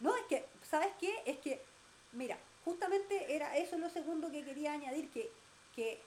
[0.00, 1.22] No, es que, ¿sabes qué?
[1.26, 1.64] Es que,
[2.12, 5.30] mira, justamente era eso lo segundo que quería añadir, que,
[5.74, 6.02] que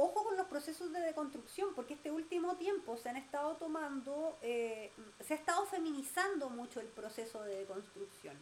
[0.00, 4.92] ojo con los procesos de deconstrucción, porque este último tiempo se han estado tomando, eh,
[5.20, 8.36] se ha estado feminizando mucho el proceso de deconstrucción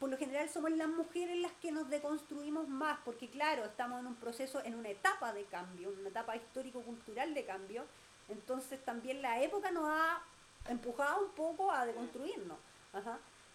[0.00, 4.06] por lo general somos las mujeres las que nos deconstruimos más, porque claro, estamos en
[4.06, 7.84] un proceso, en una etapa de cambio, una etapa histórico-cultural de cambio,
[8.30, 10.22] entonces también la época nos ha
[10.68, 12.56] empujado un poco a deconstruirnos.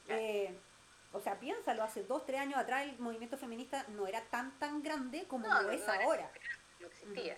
[0.07, 0.55] Eh,
[1.13, 4.83] o sea, piénsalo, hace dos, tres años atrás el movimiento feminista no era tan tan
[4.83, 6.29] grande como lo es ahora.
[6.86, 7.38] No existía.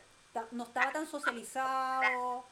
[0.51, 2.45] No estaba tan socializado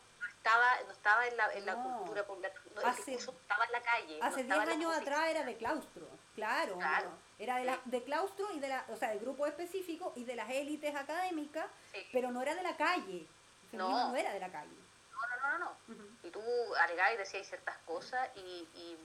[0.46, 4.20] estaba, no estaba en la, en la cultura popular, no, hace, estaba en la calle.
[4.22, 6.78] Hace 10 años atrás era de claustro, claro.
[7.40, 10.36] era de, la, de claustro y de la, o sea, de grupo específico y de
[10.36, 11.66] las élites académicas,
[12.12, 13.28] pero no era de la calle.
[13.72, 14.10] no.
[14.10, 14.76] no era de la calle.
[15.12, 16.08] No, no, no, no.
[16.22, 16.42] Y tú
[16.82, 18.98] alegabas y decías ciertas cosas y, y,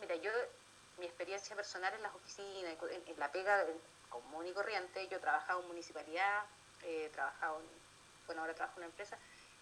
[0.00, 0.30] mira, yo,
[0.98, 2.74] mi experiencia personal en las oficinas,
[3.06, 3.66] en, la pega
[4.08, 6.44] común y corriente, yo he trabajado en municipalidad,
[6.84, 7.66] he trabajado en,
[8.26, 9.18] bueno, ahora trabajo en una empresa,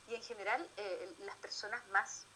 [0.08, 2.26] y en general eh, las personas más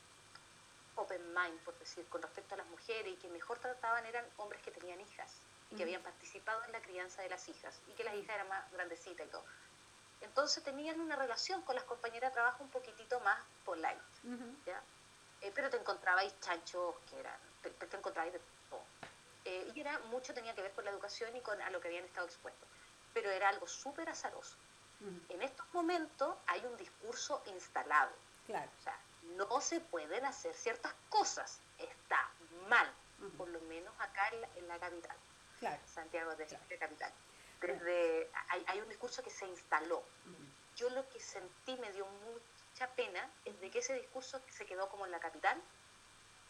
[0.97, 4.63] open mind, por decir, con respecto a las mujeres y que mejor trataban eran hombres
[4.63, 8.05] que tenían hijas y que habían participado en la crianza de las hijas y que
[8.05, 9.45] las hijas eran más grandecitas y todo.
[10.21, 14.01] Entonces tenían una relación con las compañeras de trabajo un poquitito más polite,
[14.65, 14.83] ¿ya?
[15.43, 18.83] Eh, pero te encontrabais chanchos que eran, te, te encontrabais de todo.
[19.45, 21.89] Eh, y era, mucho tenía que ver con la educación y con a lo que
[21.89, 22.69] habían estado expuestos.
[23.13, 24.57] Pero era algo súper azaroso.
[25.29, 28.13] En estos momentos hay un discurso instalado.
[28.47, 28.71] Claro.
[28.79, 28.99] O sea,
[29.37, 31.61] no se pueden hacer ciertas cosas.
[31.79, 32.31] Está
[32.69, 32.91] mal,
[33.37, 35.17] por lo menos acá en la, capital.
[35.59, 35.81] Claro.
[35.87, 37.13] Santiago de la capital.
[37.61, 38.31] Desde,
[38.67, 40.03] hay, un discurso que se instaló.
[40.77, 44.89] Yo lo que sentí me dio mucha pena es de que ese discurso se quedó
[44.89, 45.61] como en la capital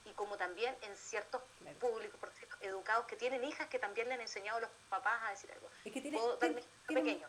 [0.06, 1.42] y como también en ciertos
[1.80, 2.18] públicos
[2.60, 5.68] educados que tienen hijas que también le han enseñado a los papás a decir algo.
[5.84, 7.20] Es que tiene,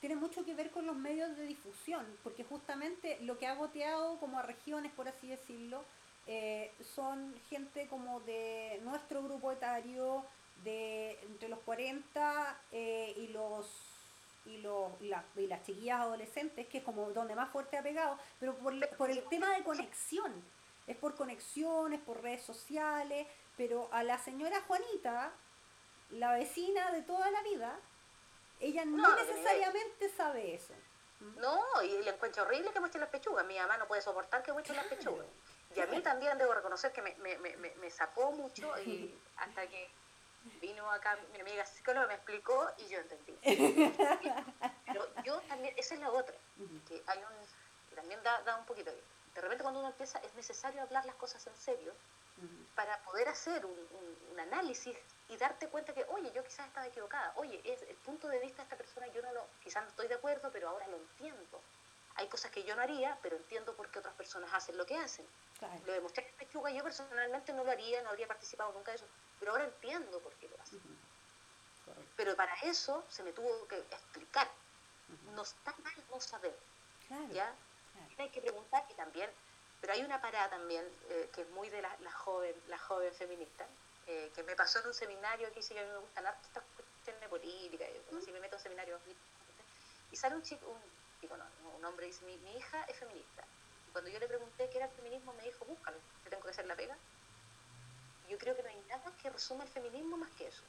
[0.00, 4.18] tiene, mucho que ver con los medios de difusión, porque justamente lo que ha goteado
[4.18, 5.84] como a regiones, por así decirlo,
[6.26, 10.24] eh, son gente como de nuestro grupo etario,
[10.64, 13.66] de entre los 40 eh, y los
[14.44, 18.56] y, los, y las chiquillas adolescentes, que es como donde más fuerte ha pegado, pero
[18.56, 20.32] por, por el tema de conexión
[20.86, 25.32] es por conexiones, por redes sociales, pero a la señora Juanita,
[26.10, 27.78] la vecina de toda la vida,
[28.60, 30.74] ella no, necesariamente sabe eso.
[31.36, 33.46] No, y le encuentro horrible que muestre las pechugas.
[33.46, 35.26] Mi mamá no puede soportar que muestre las pechugas.
[35.74, 39.66] Y a mí también debo reconocer que me, me, me, me sacó mucho y hasta
[39.68, 39.88] que
[40.60, 43.36] vino acá mi amiga psicóloga, me explicó y yo entendí.
[44.86, 46.34] Pero yo también, esa es la otra,
[46.88, 49.02] que hay un, también da, da un poquito de
[49.40, 51.92] repente cuando uno empieza es necesario hablar las cosas en serio
[52.74, 53.88] para poder hacer un,
[54.30, 54.96] un, análisis
[55.28, 58.56] y darte cuenta que, oye, yo quizás estaba equivocada, oye, es el punto de vista
[58.58, 61.60] de esta persona yo no lo, quizás no estoy de acuerdo, pero ahora lo entiendo.
[62.16, 64.96] Hay cosas que yo no haría, pero entiendo por qué otras personas hacen lo que
[64.96, 65.26] hacen.
[65.86, 69.06] Lo demostré en Pechuga, yo personalmente no lo haría, no habría participado nunca de eso,
[69.38, 70.80] pero ahora entiendo por qué lo hacen.
[72.16, 74.50] Pero para eso se me tuvo que explicar.
[75.34, 76.58] No está mal no saber.
[77.32, 77.54] ¿ya?
[78.18, 79.30] Hay que preguntar y también,
[79.80, 83.12] pero hay una parada también eh, que es muy de la, la, joven, la joven
[83.14, 83.66] feminista,
[84.06, 86.46] eh, que me pasó en un seminario que hice que a mí me gustan harto
[86.46, 88.98] estas cuestiones de política, yo como si me meto en seminario
[90.12, 90.78] y sale un chico, un,
[91.20, 91.44] digo, no,
[91.76, 93.42] un hombre dice, mi, mi hija es feminista.
[93.88, 96.50] Y cuando yo le pregunté qué era el feminismo, me dijo, búscalo, te tengo que
[96.50, 96.96] hacer la pega.
[98.26, 100.62] Y yo creo que no hay nada que resuma el feminismo más que eso.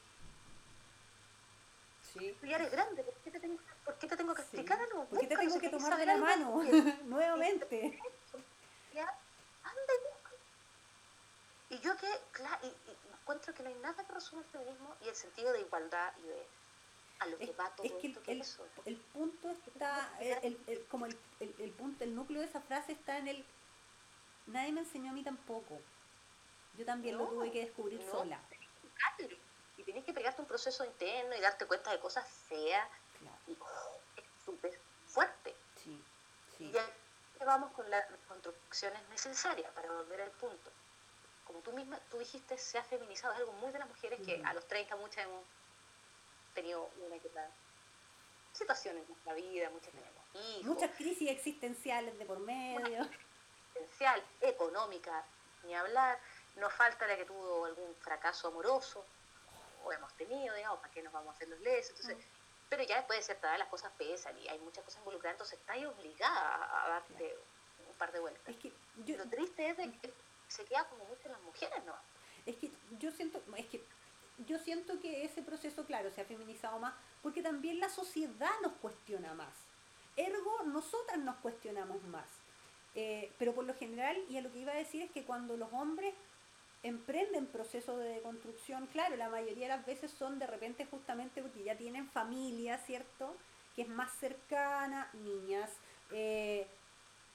[2.13, 2.37] Sí.
[2.39, 4.79] Tú ya eres grande, ¿por qué te tengo, por qué te tengo que explicar
[5.59, 6.63] que tomar de la mano
[7.05, 7.99] nuevamente?
[9.63, 9.93] Anda
[11.69, 12.73] y Y yo que, claro, y,
[13.13, 16.27] encuentro que no hay nada que resuma el feminismo y el sentido de igualdad y
[16.27, 16.47] de
[17.19, 18.43] a lo que va todo es que esto el,
[18.85, 23.17] el, punto está, el, el, como el, el, punto, el núcleo de esa frase está
[23.17, 23.45] en el
[24.47, 25.79] nadie me enseñó a mí tampoco.
[26.77, 28.39] Yo también lo tuve que descubrir sola
[29.77, 32.87] y tienes que pegarte un proceso interno y darte cuenta de cosas feas.
[33.47, 35.55] Y oh, es súper fuerte.
[35.83, 36.01] Sí,
[36.63, 36.69] sí.
[36.69, 40.71] Y ya vamos con las construcciones necesarias para volver al punto.
[41.45, 44.41] como tú misma, tú dijiste, se ha feminizado, es algo muy de las mujeres que
[44.43, 45.43] a los 30 muchas hemos
[46.53, 47.49] tenido una que otra
[48.53, 50.63] situación en nuestra vida, muchas tenemos hijos.
[50.63, 53.07] Muchas crisis existenciales de por medio.
[53.73, 55.25] Existencial, económica,
[55.63, 56.19] ni hablar.
[56.55, 59.05] Nos falta la que tuvo algún fracaso amoroso,
[59.83, 61.59] o hemos tenido, digamos, ¿para qué nos vamos a hacer los?
[61.89, 62.21] Entonces, mm.
[62.75, 65.59] Pero ya después de cierta edad las cosas pesan y hay muchas cosas involucradas, entonces
[65.59, 67.37] estás obligada a darte
[67.87, 68.41] un par de vueltas.
[68.47, 68.73] Es que
[69.15, 70.11] Lo triste es de que
[70.47, 71.93] se queda como mucho las mujeres, ¿no?
[72.47, 73.83] Es que yo siento, es que
[74.47, 78.73] yo siento que ese proceso, claro, se ha feminizado más, porque también la sociedad nos
[78.73, 79.53] cuestiona más.
[80.15, 82.27] Ergo, nosotras nos cuestionamos más.
[82.95, 85.57] Eh, pero por lo general, y a lo que iba a decir es que cuando
[85.57, 86.15] los hombres
[86.83, 91.63] emprenden procesos de construcción, claro, la mayoría de las veces son de repente justamente porque
[91.63, 93.35] ya tienen familia, ¿cierto?
[93.75, 95.71] Que es más cercana, niñas,
[96.11, 96.67] eh,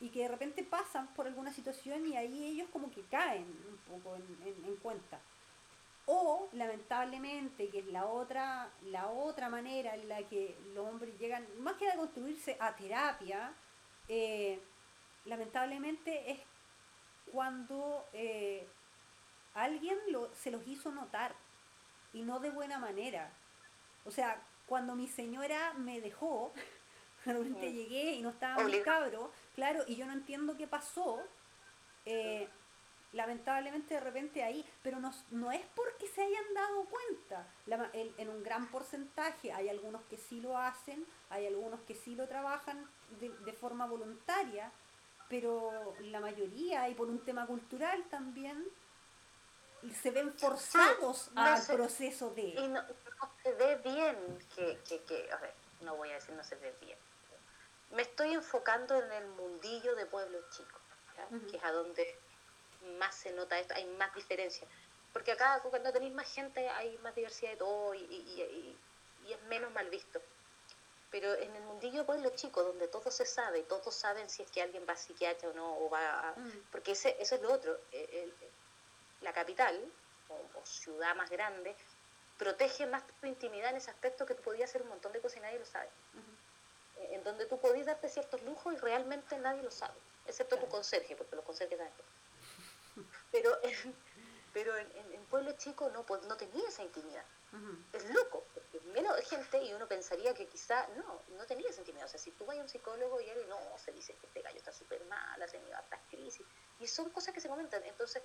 [0.00, 3.76] y que de repente pasan por alguna situación y ahí ellos como que caen un
[3.90, 5.18] poco en, cuenta.
[6.06, 11.46] O lamentablemente, que es la otra, la otra manera en la que los hombres llegan,
[11.58, 13.52] más que a construirse a terapia,
[14.08, 14.60] eh,
[15.24, 16.38] lamentablemente es
[17.32, 18.66] cuando eh,
[19.54, 21.34] alguien lo, se los hizo notar
[22.12, 23.30] y no de buena manera.
[24.04, 26.52] O sea, cuando mi señora me dejó,
[27.24, 31.22] realmente llegué y no estaba muy cabro, claro, y yo no entiendo qué pasó.
[32.04, 32.48] Eh,
[33.12, 37.46] lamentablemente de repente ahí, pero no, no es porque se hayan dado cuenta.
[37.92, 42.28] en un gran porcentaje hay algunos que sí lo hacen, hay algunos que sí lo
[42.28, 42.86] trabajan
[43.20, 44.70] de, de forma voluntaria,
[45.28, 48.64] pero la mayoría, y por un tema cultural también,
[50.02, 52.42] se ven forzados al proceso de...
[52.42, 52.82] Y no,
[53.42, 56.74] se ve bien que, que, que, a ver, no voy a decir no se ve
[56.80, 56.98] bien.
[57.90, 60.80] Me estoy enfocando en el mundillo de pueblos chicos,
[61.50, 62.18] que es a donde
[62.98, 64.66] más se nota esto, hay más diferencia.
[65.12, 68.76] Porque acá cuando tenéis más gente hay más diversidad de todo y, y,
[69.26, 70.20] y, es menos mal visto.
[71.10, 74.50] Pero en el mundillo de pueblos chicos, donde todo se sabe, todos saben si es
[74.50, 76.34] que alguien va a psiquiatra o no, o va a...
[76.70, 77.80] Porque ese, eso es lo otro.
[77.92, 78.34] El,
[79.20, 79.92] la capital
[80.28, 81.74] o, ciudad más grande
[82.36, 85.38] protege más tu intimidad en ese aspecto que tú podías hacer un montón de cosas
[85.38, 85.88] y nadie lo sabe.
[86.98, 90.68] Eh, en donde tú podías darte ciertos lujos y realmente nadie lo sabe, excepto tu
[90.68, 92.06] conserje, porque los conserjes también.
[93.30, 93.94] Pero en,
[94.52, 97.24] pero en, en, pueblo chico no, pues, no tenía esa intimidad.
[97.92, 102.06] Es loco, porque menos gente y uno pensaría que quizá no, no tenía esa intimidad.
[102.06, 104.42] O sea, si tú vas a un psicólogo y él no, se dice que este
[104.42, 106.46] gallo está súper mal, ha tenido hartas crisis,
[106.78, 107.82] y son cosas que se comentan.
[107.84, 108.22] Entonces,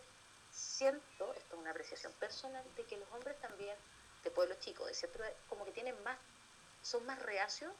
[0.53, 3.75] siento, esto es una apreciación personal, de que los hombres también,
[4.23, 6.17] de pueblo chico, de cierto, como que tienen más,
[6.81, 7.73] son más reacios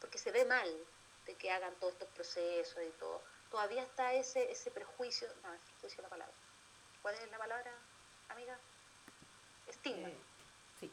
[0.00, 0.86] porque se ve mal
[1.26, 3.22] de que hagan todos estos procesos y todo.
[3.50, 6.34] Todavía está ese, ese prejuicio, no, es prejuicio la palabra.
[7.02, 7.72] ¿Cuál es la palabra,
[8.28, 8.58] amiga?
[9.66, 10.08] Estigma.
[10.08, 10.18] Eh,
[10.80, 10.92] sí.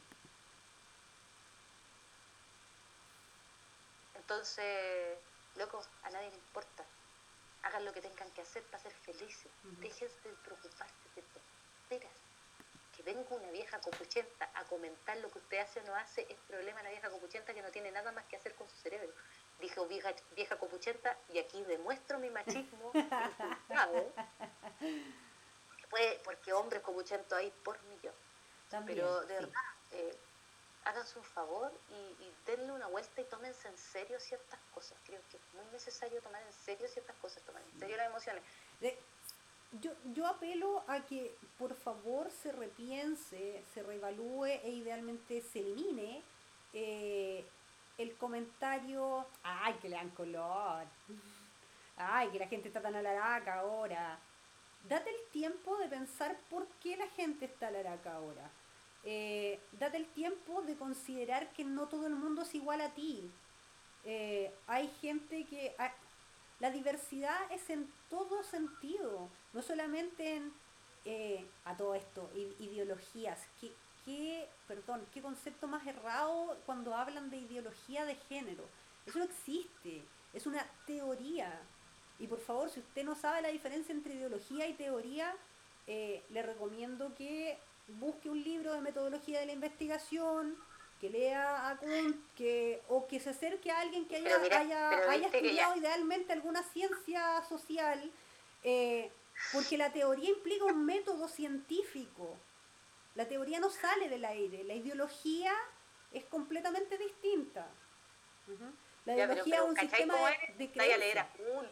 [4.15, 5.17] Entonces,
[5.55, 6.85] loco, a nadie le importa
[7.63, 9.51] hagan lo que tengan que hacer para ser felices.
[9.79, 12.11] Dejen de preocuparse de tonteras.
[12.95, 16.37] Que venga una vieja copuchenta a comentar lo que usted hace o no hace, es
[16.47, 19.11] problema de la vieja copuchenta que no tiene nada más que hacer con su cerebro.
[19.59, 22.91] Dijo vieja, vieja copuchenta, y aquí demuestro mi machismo
[25.89, 28.13] porque, porque hombres copuchentos hay por millón.
[28.85, 30.17] Pero de verdad, eh,
[30.85, 34.97] háganse un favor y, denle una vuelta y tómense en serio ciertas cosas.
[35.05, 38.43] Creo que es muy necesario tomar en serio ciertas cosas, tomar en serio las emociones.
[39.81, 46.21] yo, yo apelo a que por favor se repiense, se reevalúe e idealmente se elimine
[46.73, 47.45] eh,
[47.97, 50.85] el comentario, ay, que le dan color,
[51.95, 54.19] ay, que la gente está tan alaraca ahora.
[54.89, 58.51] Date el tiempo de pensar por qué la gente está alaraca ahora
[59.05, 63.29] eh, date el tiempo de considerar que no todo el mundo es igual a ti.
[64.05, 65.75] Eh, hay gente que...
[66.59, 70.53] la diversidad es en todo sentido, no solamente en...
[71.05, 73.45] Eh, a todo esto, ideologías.
[73.59, 73.73] ¿Qué,
[74.05, 78.63] qué, perdón, qué concepto más errado cuando hablan de ideología de género?
[79.05, 80.01] Eso no existe,
[80.31, 81.59] es una teoría.
[82.19, 85.35] Y por favor, si usted no sabe la diferencia entre ideología y teoría,
[85.87, 87.57] le recomiendo que
[87.87, 90.57] busque un libro de metodología de la investigación,
[90.99, 95.75] que lea a Kuhn, que, o que se acerque a alguien que haya, haya, estudiado
[95.75, 98.09] idealmente alguna ciencia social,
[98.63, 99.11] eh,
[99.51, 102.37] porque la teoría implica un método científico.
[103.15, 105.53] La teoría no sale del aire, la ideología
[106.13, 107.67] es completamente distinta.
[109.05, 110.15] La ideología es un sistema
[110.57, 111.67] de, de a leer a Kuhn,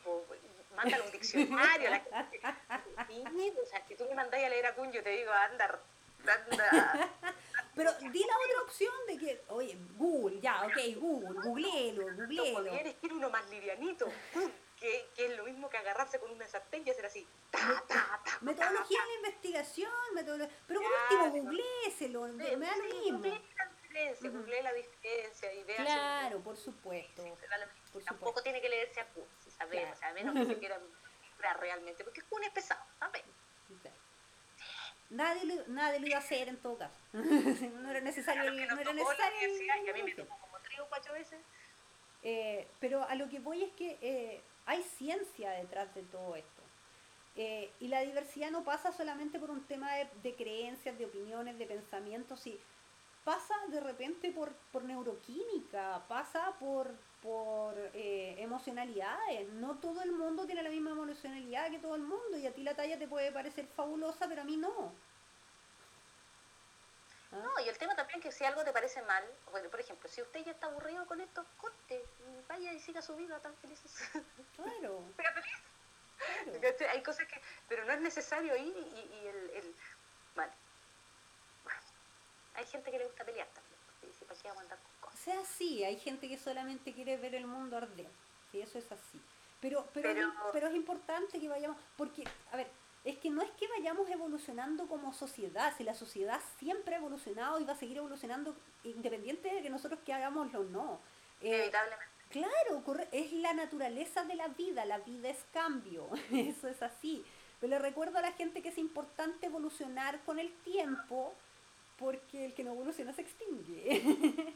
[0.76, 1.89] mándale un diccionario.
[1.89, 5.80] La o sea, que tú me mandáis a leer a Kun, yo te digo, anda.
[7.76, 12.45] Pero di la otra opción de que, oye, Google, ya, ok, Google, googleelo, googleelo.
[12.45, 14.07] No, podría elegir uno más livianito,
[14.78, 18.22] que, que, es lo mismo que agarrarse con una sartén y hacer así, ta, ta,
[18.26, 23.19] ta, Metodología de investigación, metodología, pero por último, googleéselo, me da lo mismo.
[24.22, 27.24] Google la diferencia y vea Claro, por supuesto.
[28.05, 30.80] Tampoco tiene que leerse a Kuhn, si sabemos, a menos que se quiera
[31.59, 33.24] realmente, porque Kuhn es pesado, ¿sabes?
[35.12, 36.95] Nadie lo, nadie lo iba a hacer en todo caso.
[37.14, 38.51] no era necesario.
[38.51, 41.39] no era necesario y a mí me tocó como tres o cuatro veces.
[42.24, 46.62] Eh, pero a lo que voy es que eh, hay ciencia detrás de todo esto.
[47.36, 51.57] Eh, y la diversidad no pasa solamente por un tema de, de creencias, de opiniones,
[51.57, 52.59] de pensamientos, y
[53.24, 59.47] pasa de repente por, por neuroquímica, pasa por, por eh, emocionalidades.
[59.53, 62.63] No todo el mundo tiene la misma emocionalidad que todo el mundo y a ti
[62.63, 64.93] la talla te puede parecer fabulosa, pero a mí no.
[67.32, 67.41] ¿Ah?
[67.43, 70.22] No, y el tema también que si algo te parece mal, bueno, por ejemplo, si
[70.22, 72.03] usted ya está aburrido con esto, corte,
[72.47, 74.09] vaya y siga su vida tan felices.
[74.55, 75.03] Claro.
[75.15, 75.41] claro.
[76.91, 79.76] Hay cosas que, pero no es necesario ir y, y el, el,
[80.36, 80.51] vale,
[82.55, 83.72] hay gente que le gusta pelear también.
[84.30, 84.36] O
[85.24, 88.09] sea, sí, hay gente que solamente quiere ver el mundo arder.
[88.51, 89.19] Sí, eso es así.
[89.59, 90.28] Pero, pero, pero...
[90.28, 92.67] Es, pero es importante que vayamos, porque, a ver,
[93.03, 97.59] es que no es que vayamos evolucionando como sociedad, si la sociedad siempre ha evolucionado
[97.59, 100.99] y va a seguir evolucionando independiente de que nosotros que hagámoslo o no.
[101.41, 101.72] Eh,
[102.30, 107.26] claro, es la naturaleza de la vida, la vida es cambio, eso es así.
[107.59, 111.34] Pero le recuerdo a la gente que es importante evolucionar con el tiempo
[111.97, 114.53] porque el que no evoluciona se extingue.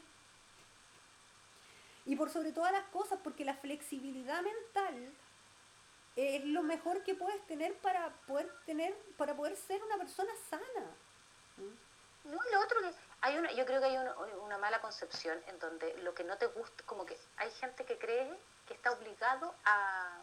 [2.06, 5.12] y por sobre todas las cosas, porque la flexibilidad mental
[6.14, 10.86] es lo mejor que puedes tener para poder tener, para poder ser una persona sana.
[11.56, 12.30] ¿Mm?
[12.30, 15.58] No, lo otro que hay una, yo creo que hay una, una, mala concepción en
[15.58, 18.36] donde lo que no te gusta, como que hay gente que cree
[18.66, 20.20] que está obligado a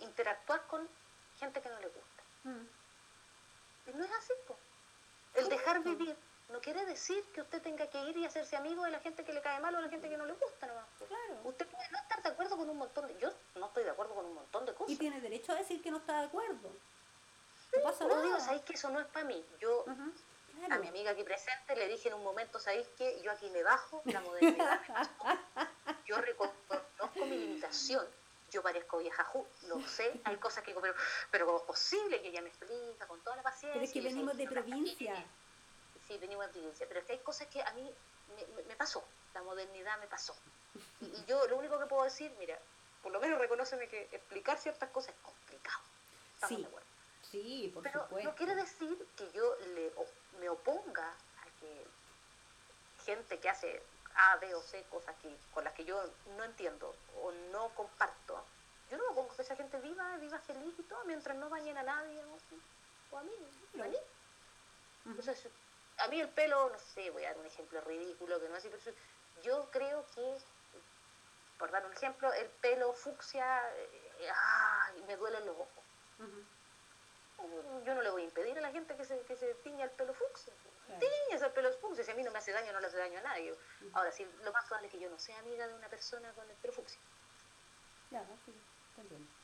[0.00, 0.88] interactuar con
[1.38, 2.22] gente que no le gusta.
[2.44, 2.66] Mm.
[3.88, 4.32] Y no es así,
[5.34, 6.16] El dejar vivir
[6.48, 9.32] no quiere decir que usted tenga que ir y hacerse amigo de la gente que
[9.32, 10.84] le cae mal o de la gente que no le gusta nomás.
[10.98, 11.40] Claro.
[11.44, 13.18] Usted puede no estar de acuerdo con un montón de...
[13.18, 14.92] Yo no estoy de acuerdo con un montón de cosas.
[14.92, 16.70] Y tiene derecho a decir que no está de acuerdo.
[17.76, 18.22] No pasa nada.
[18.22, 19.44] digo, ¿sabéis que eso no es para mí?
[19.58, 19.84] Yo
[20.70, 23.62] a mi amiga aquí presente le dije en un momento, ¿sabéis que Yo aquí me
[23.62, 24.80] bajo la modernidad.
[26.06, 28.06] yo reconozco mi limitación.
[28.50, 29.26] Yo parezco vieja,
[29.66, 30.72] lo sé, hay cosas que...
[30.72, 30.94] Pero,
[31.32, 33.72] pero como es posible que ella me explica con toda la paciencia.
[33.72, 35.26] Pero es que venimos de provincia
[36.06, 37.94] sí, venimos en provincia, pero es que hay cosas que a mí
[38.68, 39.04] me, pasó,
[39.34, 40.34] la modernidad me pasó.
[41.00, 42.58] Y, yo lo único que puedo decir, mira,
[43.02, 45.82] por lo menos reconoceme que explicar ciertas cosas es complicado.
[46.48, 46.86] sí, de acuerdo?
[47.30, 48.30] Sí, por pero supuesto.
[48.30, 49.92] no quiere decir que yo le,
[50.38, 51.86] me oponga a que
[53.04, 53.82] gente que hace
[54.14, 56.00] A, B o C cosas que, con las que yo
[56.36, 58.44] no entiendo o no comparto,
[58.90, 61.48] yo no me opongo a que esa gente viva, viva feliz y todo, mientras no
[61.48, 63.32] bañen a nadie o, a mí,
[63.80, 63.96] a mí.
[65.06, 65.48] Entonces,
[65.98, 68.68] a mí el pelo, no sé, voy a dar un ejemplo ridículo que no así,
[68.68, 68.96] pero
[69.42, 70.38] yo creo que,
[71.58, 75.84] por dar un ejemplo, el pelo fucsia, eh, me duelen los ojos.
[77.84, 79.90] Yo no le voy a impedir a la gente que se, que se tiña el
[79.90, 80.52] pelo fucsia.
[80.98, 83.18] Tiña el pelo fucsia, si a mí no me hace daño, no le hace daño
[83.18, 83.54] a nadie.
[83.92, 86.48] Ahora, sí, lo más probable es que yo no sea amiga de una persona con
[86.48, 87.00] el pelo fucsia.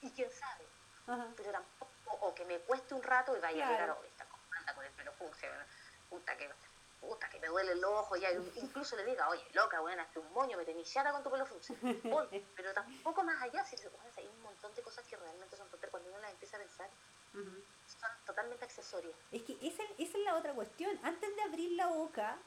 [0.00, 0.66] y quién sabe.
[1.36, 4.26] Pero tampoco, o, que me cueste un rato y vaya a llegar a esta
[4.74, 5.50] con el pelo fucsia
[6.12, 6.46] puta que,
[7.00, 10.30] puta que me duele el ojo, ya incluso le diga, oye, loca, buena, hazte un
[10.32, 11.74] moño, me tenés con tu pelo fucsia.
[12.54, 13.88] pero tampoco más allá, si se
[14.18, 16.90] hay un montón de cosas que realmente son tonterías cuando uno las empieza a pensar.
[17.32, 19.16] Son totalmente accesorias.
[19.30, 20.98] Es que esa, esa, es la otra cuestión.
[21.02, 22.38] Antes de abrir la boca,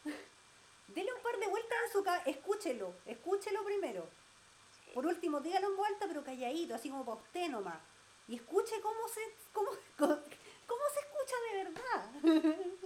[0.87, 2.29] dele un par de vueltas en su cabeza.
[2.29, 4.07] Escúchelo, escúchelo primero.
[4.93, 7.81] Por último, dígalo en vuelta, pero calladito, así como para usted nomás.
[8.27, 12.11] Y escuche cómo se, cómo, cómo se escucha de verdad.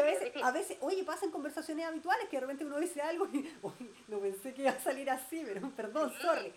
[0.00, 3.52] a veces, oye, pasan conversaciones habituales que de repente uno dice algo y,
[4.08, 6.52] no pensé que iba a salir así, pero perdón, sorry.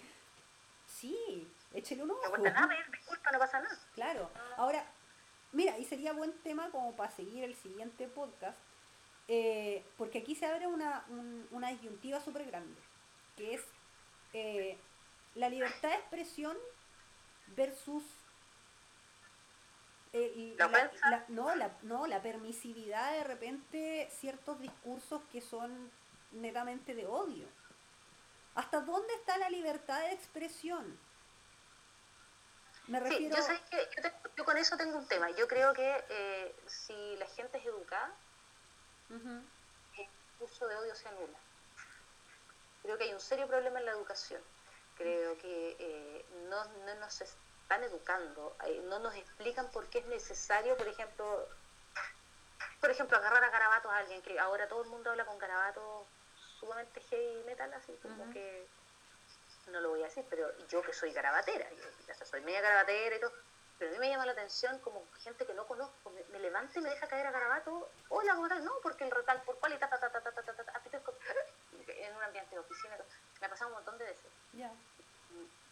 [0.87, 2.21] Sí, échele un ojo.
[2.37, 3.79] No pasa nada, disculpa, no pasa nada.
[3.93, 4.29] Claro.
[4.57, 4.85] Ahora,
[5.51, 8.57] mira, y sería buen tema como para seguir el siguiente podcast,
[9.27, 11.05] eh, porque aquí se abre una,
[11.51, 12.79] una disyuntiva súper grande,
[13.35, 13.61] que es
[14.33, 14.77] eh,
[15.33, 16.55] la libertad de expresión
[17.55, 18.03] versus
[20.17, 25.91] eh, ¿La, no, la, no, la permisividad de repente, ciertos discursos que son
[26.31, 27.45] netamente de odio.
[28.55, 30.97] ¿Hasta dónde está la libertad de expresión?
[32.87, 33.35] Me refiero...
[33.35, 35.29] Sí, yo, sé que yo, con eso tengo un tema.
[35.31, 38.13] Yo creo que eh, si la gente es educada,
[39.09, 40.07] el
[40.39, 41.37] curso de odio se anula.
[42.83, 44.41] Creo que hay un serio problema en la educación.
[44.95, 47.21] Creo que eh, no, no nos
[47.65, 51.47] están educando, eh, no nos explican por qué es necesario, por ejemplo,
[52.79, 56.05] por ejemplo, agarrar a garabatos a alguien, que ahora todo el mundo habla con garabatos
[56.59, 58.67] sumamente heavy metal, así como que,
[59.71, 63.19] no lo voy a decir, pero yo que soy garabatera, yo, soy media garabatera y
[63.19, 63.33] todo,
[63.79, 66.77] pero a mí me llama la atención como gente que no conozco, me, me levanta
[66.77, 68.63] y me deja caer a garabato, hola, ¿cómo tal?
[68.63, 70.81] No, porque el retal por cual y ta, ta, ta, ta, ta, ta, ta, ta,
[71.87, 72.95] en un ambiente de oficina,
[73.41, 74.31] me ha pasado un montón de veces.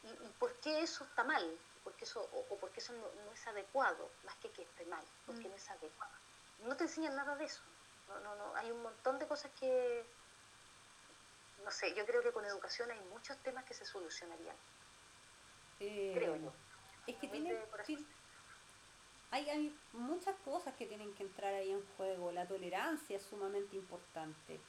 [0.03, 1.57] ¿Y, ¿Y, por qué eso está mal?
[1.83, 5.47] Porque eso, o, o porque eso no, es adecuado, más que que esté mal, porque
[5.47, 6.13] no es adecuado.
[6.59, 7.61] No te enseñan nada de eso.
[8.07, 8.55] No, no, no.
[8.55, 10.05] Hay un montón de cosas que,
[11.63, 14.55] no sé, yo creo que con educación hay muchos temas que se solucionarían.
[15.79, 16.53] Eh, creo yo.
[17.07, 17.57] Es que tiene,
[19.31, 22.31] hay, hay muchas cosas que tienen que entrar ahí en juego.
[22.31, 24.59] La tolerancia es sumamente importante.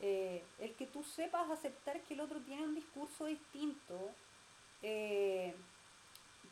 [0.00, 4.14] Eh, el que tú sepas aceptar que el otro tiene un discurso distinto,
[4.82, 5.54] eh,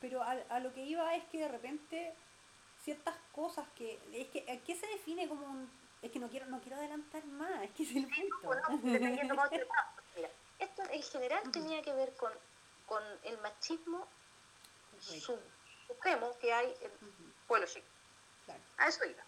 [0.00, 2.14] pero a, a, lo que iba es que de repente
[2.82, 5.70] ciertas cosas que es que ¿qué se define como un
[6.02, 8.50] es que no quiero no quiero adelantar más es que es el punto
[10.58, 12.32] esto en general tenía que ver con,
[12.86, 14.06] con el machismo
[14.98, 16.90] supremo que hay en
[17.46, 17.86] pueblo chico
[18.78, 19.22] a eso iba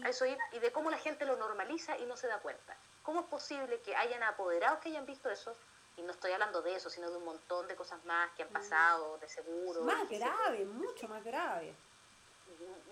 [0.00, 2.76] a eso iba y de cómo la gente lo normaliza y no se da cuenta.
[3.02, 5.54] ¿Cómo es posible que hayan apoderados que hayan visto eso?
[5.96, 8.50] Y no estoy hablando de eso, sino de un montón de cosas más que han
[8.50, 8.52] mm.
[8.52, 9.82] pasado, de seguro.
[9.82, 11.74] Más grave, mucho más grave.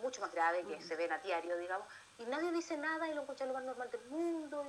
[0.03, 0.82] Mucho más grave que mm.
[0.82, 1.86] se ven a diario, digamos.
[2.18, 4.64] Y nadie dice nada y lo encuentra lo más normal del mundo.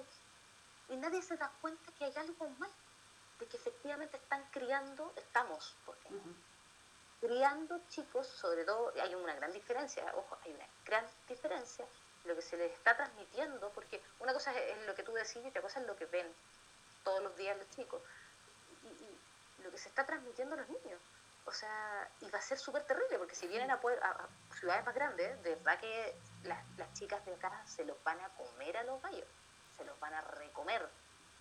[0.89, 2.71] Y nadie se da cuenta que hay algo mal.
[3.39, 6.09] De que efectivamente están criando, estamos, porque
[7.21, 11.87] criando chicos, sobre todo, hay una gran diferencia, ojo, hay una gran diferencia
[12.25, 15.47] lo que se les está transmitiendo, porque una cosa es lo que tú decís y
[15.47, 16.27] otra cosa es lo que ven
[17.03, 18.01] todos los días los chicos.
[19.61, 20.99] Y, lo que se está transmitiendo a los niños.
[21.45, 24.93] O sea, y va a ser súper terrible, porque si vienen a, a, ciudades más
[24.93, 28.83] grandes, de verdad que las, las chicas de acá se los van a comer a
[28.83, 29.27] los gallos,
[29.75, 30.87] se los van a recomer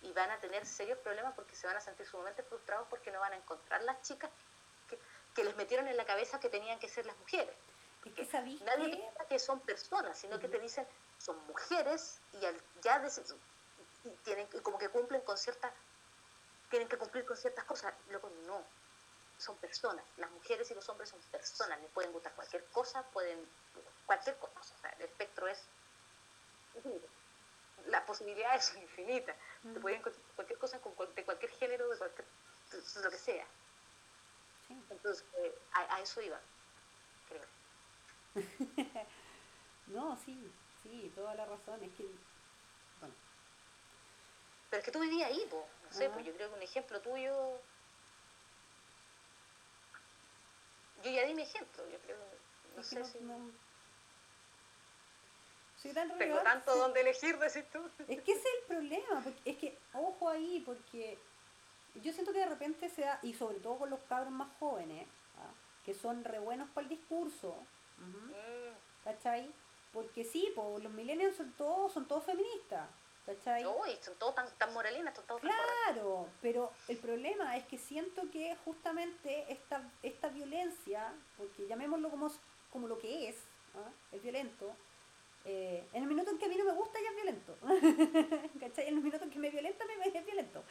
[0.01, 3.19] y van a tener serios problemas porque se van a sentir sumamente frustrados porque no
[3.19, 4.31] van a encontrar las chicas
[4.89, 4.97] que,
[5.35, 7.55] que les metieron en la cabeza que tenían que ser las mujeres.
[8.03, 8.27] que
[8.65, 10.87] nadie piensa que son personas, sino que te dicen
[11.19, 13.03] son mujeres y al, ya
[14.03, 15.71] y tienen como que cumplen con ciertas
[16.71, 17.93] tienen que cumplir con ciertas cosas.
[18.09, 18.63] Luego no,
[19.37, 20.03] son personas.
[20.17, 21.79] Las mujeres y los hombres son personas.
[21.81, 23.47] Les pueden gustar cualquier cosa, pueden
[24.07, 24.73] cualquier cosa.
[24.73, 25.67] O sea, el espectro es
[26.73, 27.07] infinito.
[27.87, 29.35] Las posibilidades son infinitas.
[29.61, 32.27] Te pueden encontrar cualquier cosa de cualquier género, de cualquier
[32.71, 33.45] de lo que sea.
[34.89, 36.39] Entonces, eh, a, a eso iba,
[37.27, 37.45] creo.
[39.87, 40.49] no, sí,
[40.81, 41.83] sí, toda la razón.
[41.83, 42.05] Es que.
[43.01, 43.15] Bueno.
[44.69, 45.67] Pero es que tú vivías ahí, po.
[45.91, 47.59] No sé, pues yo creo que un ejemplo tuyo.
[51.03, 52.17] Yo ya di mi ejemplo, yo creo.
[52.77, 53.19] No sé si.
[55.75, 57.79] Soy tan Tengo tanto donde elegir, decís tú.
[58.07, 59.23] Es que ese es el problema.
[59.43, 61.17] es que, ojo ahí, porque
[61.95, 65.07] yo siento que de repente se da, y sobre todo con los cabros más jóvenes,
[65.37, 65.51] ¿ah?
[65.83, 67.55] que son re buenos para el discurso,
[69.03, 69.51] ¿Cachai?
[69.91, 72.87] Porque sí, pues los millennials son todos, son todos feministas.
[73.25, 73.65] ¿Cachai?
[73.65, 78.29] Uy, son todos tan, tan morelinas, son todos Claro, pero el problema es que siento
[78.31, 82.31] que justamente esta, esta violencia, porque llamémoslo como,
[82.71, 83.37] como lo que es,
[83.75, 83.91] ¿ah?
[84.11, 84.75] es violento,
[85.45, 87.57] eh, en el minuto en que a mí no me gusta ya es violento.
[88.59, 88.87] ¿Cachai?
[88.87, 90.63] En el minuto en que me violenta me es violento.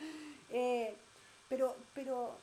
[0.50, 0.96] Eh,
[1.48, 2.36] pero, pero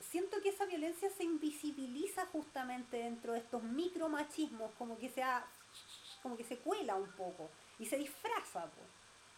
[0.00, 5.46] siento que esa violencia se invisibiliza justamente dentro de estos micromachismos, como que sea,
[6.22, 8.68] como que se cuela un poco y se disfraza.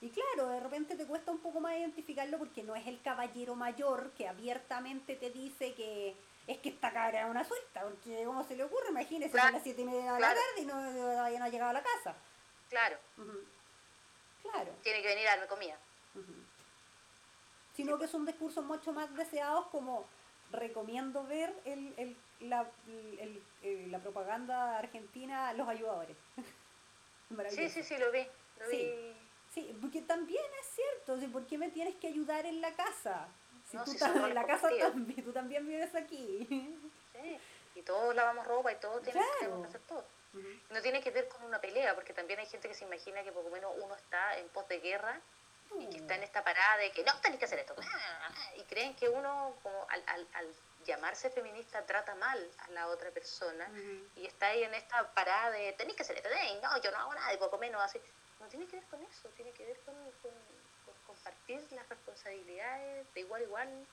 [0.01, 3.55] Y claro, de repente te cuesta un poco más identificarlo porque no es el caballero
[3.55, 6.15] mayor que abiertamente te dice que
[6.47, 8.91] es que esta cara es una suelta, porque ¿cómo se le ocurre?
[8.91, 11.71] Imagínese a las siete y media de la tarde y no, todavía no ha llegado
[11.71, 12.15] a la casa.
[12.69, 12.99] Claro.
[14.43, 14.73] Claro.
[14.83, 15.79] Tiene que venir a darme comida.
[17.75, 20.05] Sino que son discursos mucho más deseados como
[20.53, 26.17] recomiendo ver el, el, la, el, eh, la propaganda argentina Los Ayudadores.
[27.51, 28.27] sí, sí, sí, lo vi.
[28.59, 29.17] Lo sí, vi.
[29.53, 33.29] sí, porque también es cierto, ¿por qué me tienes que ayudar en la casa?
[33.71, 36.47] Si tú estás en la casa también, tú también vives aquí.
[37.13, 37.39] Sí,
[37.75, 40.05] y todos lavamos ropa y todos tienen que hacer todo.
[40.71, 43.33] No tiene que ver con una pelea, porque también hay gente que se imagina que
[43.33, 45.21] por lo menos uno está en pos de guerra
[45.79, 47.75] y que está en esta parada de que no, tenés que hacer esto.
[48.57, 50.55] Y creen que uno, como al, al, al
[50.85, 53.71] llamarse feminista trata mal a la otra persona
[54.17, 56.23] y está ahí en esta parada de tenéis que ser
[56.63, 58.01] no, yo no hago nada y poco menos así.
[58.41, 59.95] No tiene que ver con eso, tiene que ver con,
[61.07, 63.87] compartir las responsabilidades de igual a igual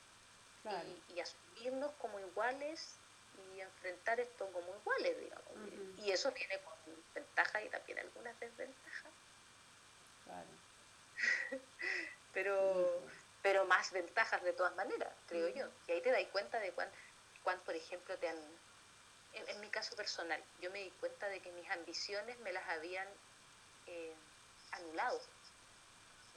[1.09, 2.97] y, asumirnos como iguales
[3.55, 5.53] y enfrentar esto como iguales, digamos.
[5.97, 6.73] Y eso tiene con
[7.13, 9.11] ventajas y también algunas desventajas.
[10.25, 10.47] Claro.
[12.33, 13.01] pero
[13.41, 15.67] pero más ventajas de todas maneras, creo yo.
[15.87, 16.89] Y ahí te das cuenta de cuán,
[17.43, 18.37] cuán por ejemplo, te han...
[19.33, 23.07] En, mi caso personal, yo me di cuenta de que mis ambiciones me las habían
[23.87, 24.13] eh,
[24.71, 25.21] anulado.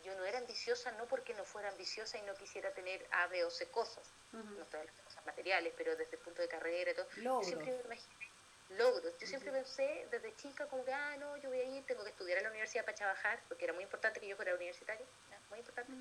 [0.04, 3.44] Yo no era ambiciosa no porque no fuera ambiciosa y no quisiera tener A, B
[3.44, 6.94] o C cosas, no todas las cosas materiales, pero desde el punto de carrera y
[6.94, 7.08] todo.
[7.16, 8.30] Yo siempre me imaginé
[8.70, 9.18] logros.
[9.18, 12.10] Yo siempre pensé desde chica como que, ah, no, yo voy a ir, tengo que
[12.10, 15.06] estudiar en la universidad para trabajar, porque era muy importante que yo fuera universitaria,
[15.50, 15.92] muy importante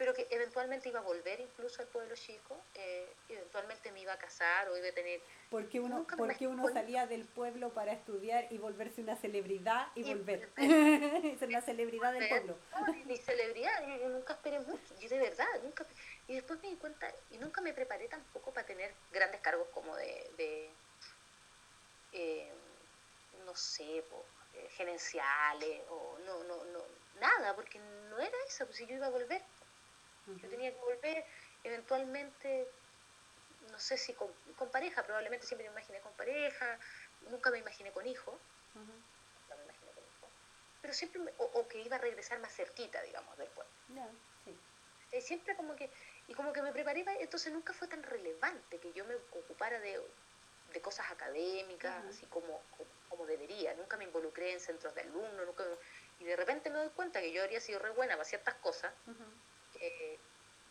[0.00, 4.16] pero que eventualmente iba a volver incluso al pueblo chico, eh, eventualmente me iba a
[4.16, 5.20] casar o iba a tener...
[5.50, 10.04] ¿Por qué uno, porque uno salía del pueblo para estudiar y volverse una celebridad y,
[10.04, 10.48] volver?
[11.38, 12.56] Ser la celebridad del pueblo.
[13.04, 15.84] mi celebridad, yo, nunca esperé mucho, yo de verdad, nunca...
[16.28, 19.94] Y después me di cuenta, y nunca me preparé tampoco para tener grandes cargos como
[19.96, 20.30] de...
[20.38, 20.70] de
[22.14, 22.50] eh,
[23.44, 26.80] no sé, eh, gerenciales o no, no, no,
[27.20, 27.78] nada, porque
[28.08, 29.42] no era eso, pues si yo iba a volver
[30.36, 31.24] yo tenía que volver
[31.64, 32.68] eventualmente,
[33.70, 34.30] no sé si con,
[34.70, 36.78] pareja, probablemente siempre me imaginé con pareja,
[37.30, 38.38] nunca me imaginé con hijo,
[38.74, 40.30] nunca me imaginé con hijo,
[40.80, 43.66] pero siempre, o, que iba a regresar más cerquita, digamos, después.
[45.12, 45.90] Eh, siempre como que,
[46.28, 50.00] y como que me preparé, entonces nunca fue tan relevante que yo me ocupara de,
[50.80, 52.62] cosas académicas, así como,
[53.08, 55.64] como, debería, nunca me involucré en centros de alumnos, nunca
[56.20, 58.92] y de repente me doy cuenta que yo habría sido re buena para ciertas cosas,
[59.80, 60.18] eh,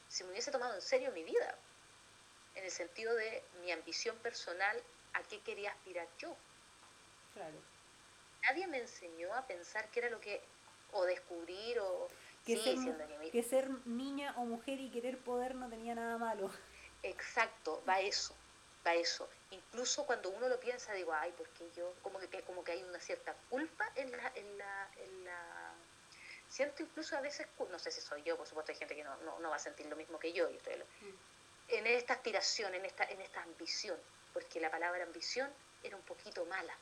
[0.07, 1.57] si me hubiese tomado en serio mi vida,
[2.55, 4.81] en el sentido de mi ambición personal,
[5.13, 6.35] a qué quería aspirar yo.
[7.33, 7.57] Claro.
[8.43, 10.41] Nadie me enseñó a pensar qué era lo que,
[10.91, 12.07] o descubrir, o...
[12.45, 16.49] Que, ser, que ser niña o mujer y querer poder no tenía nada malo.
[17.03, 18.33] Exacto, va eso,
[18.85, 19.29] va eso.
[19.51, 22.99] Incluso cuando uno lo piensa, digo, ay, porque yo, como que, como que hay una
[22.99, 25.58] cierta culpa en la, en la, en la
[26.49, 29.39] siento incluso a veces, no sé si soy yo, por supuesto hay gente que no,
[29.39, 31.13] no, va a sentir lo mismo que yo, estoy mm.
[31.69, 33.97] en esta aspiración, en esta, en esta ambición,
[34.33, 35.49] porque la palabra ambición
[35.83, 36.75] era un poquito mala.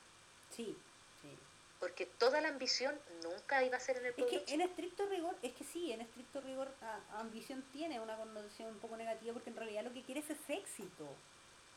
[0.49, 0.75] Sí,
[1.21, 1.37] sí.
[1.79, 4.35] Porque toda la ambición nunca iba a ser en el pueblo.
[4.35, 6.73] Es que en estricto rigor, es que sí, en estricto rigor,
[7.11, 11.07] ambición tiene una connotación un poco negativa porque en realidad lo que quieres es éxito.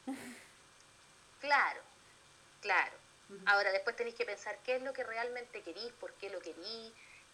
[1.41, 1.82] claro,
[2.62, 2.97] claro.
[3.47, 6.93] Ahora después tenéis que pensar qué es lo que realmente querís, por qué lo querís,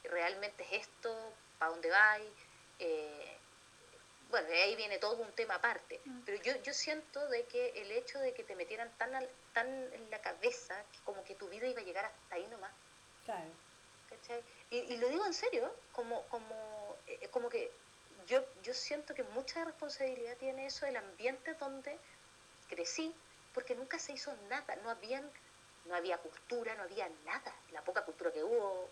[0.08, 1.14] realmente es esto,
[1.58, 2.32] para dónde vais.
[2.78, 3.38] Eh,
[4.30, 6.20] bueno, ahí viene todo un tema aparte, mm.
[6.24, 9.12] pero yo, yo siento de que el hecho de que te metieran tan,
[9.52, 12.72] tan en la cabeza, que como que tu vida iba a llegar hasta ahí nomás.
[13.24, 13.50] Claro.
[14.70, 17.70] Y, y, lo digo en serio, como, como, eh, como que
[18.26, 21.98] yo, yo siento que mucha responsabilidad tiene eso, el ambiente donde
[22.68, 23.14] crecí,
[23.54, 25.30] porque nunca se hizo nada, no, habían,
[25.86, 28.88] no había cultura, no había nada, la poca cultura que hubo,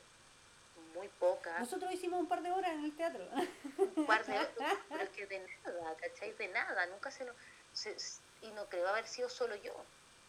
[0.94, 1.58] muy poca.
[1.58, 3.28] Nosotros hicimos un par de horas en el teatro.
[3.96, 4.48] Un par de horas,
[4.88, 6.32] pero es que de nada, ¿cachai?
[6.32, 7.36] De nada, nunca se nos...
[8.40, 9.74] y no creo haber sido solo yo.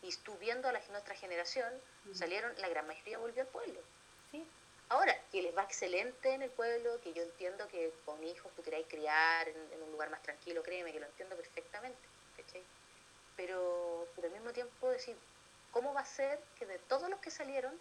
[0.01, 1.71] Y estuve viendo a la, nuestra generación,
[2.13, 3.79] salieron, la gran mayoría volvió al pueblo.
[4.31, 4.45] Sí.
[4.89, 8.61] Ahora, que les va excelente en el pueblo, que yo entiendo que con hijos tú
[8.61, 11.97] queráis criar en, un lugar más tranquilo, créeme que lo entiendo perfectamente,
[12.37, 12.63] ¿cachai?
[13.35, 15.17] Pero, pero al mismo tiempo decir,
[15.71, 17.73] ¿cómo va a ser que de todos los que salieron,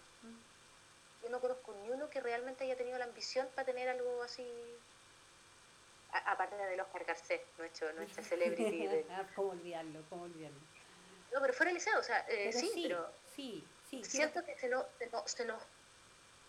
[1.25, 4.47] yo no conozco ni uno que realmente haya tenido la ambición para tener algo así,
[6.27, 8.89] aparte de Oscar Garcés, nuestro, nuestra celebrity.
[9.11, 10.03] Ah, ¿Cómo olvidarlo?
[10.11, 10.59] ¿Cómo olvidarlo?
[11.33, 14.57] No, pero fuera del liceo, o sea, eh, sí, sí, pero sí, sí, siento que
[14.57, 14.85] se nos,
[15.25, 15.61] se nos,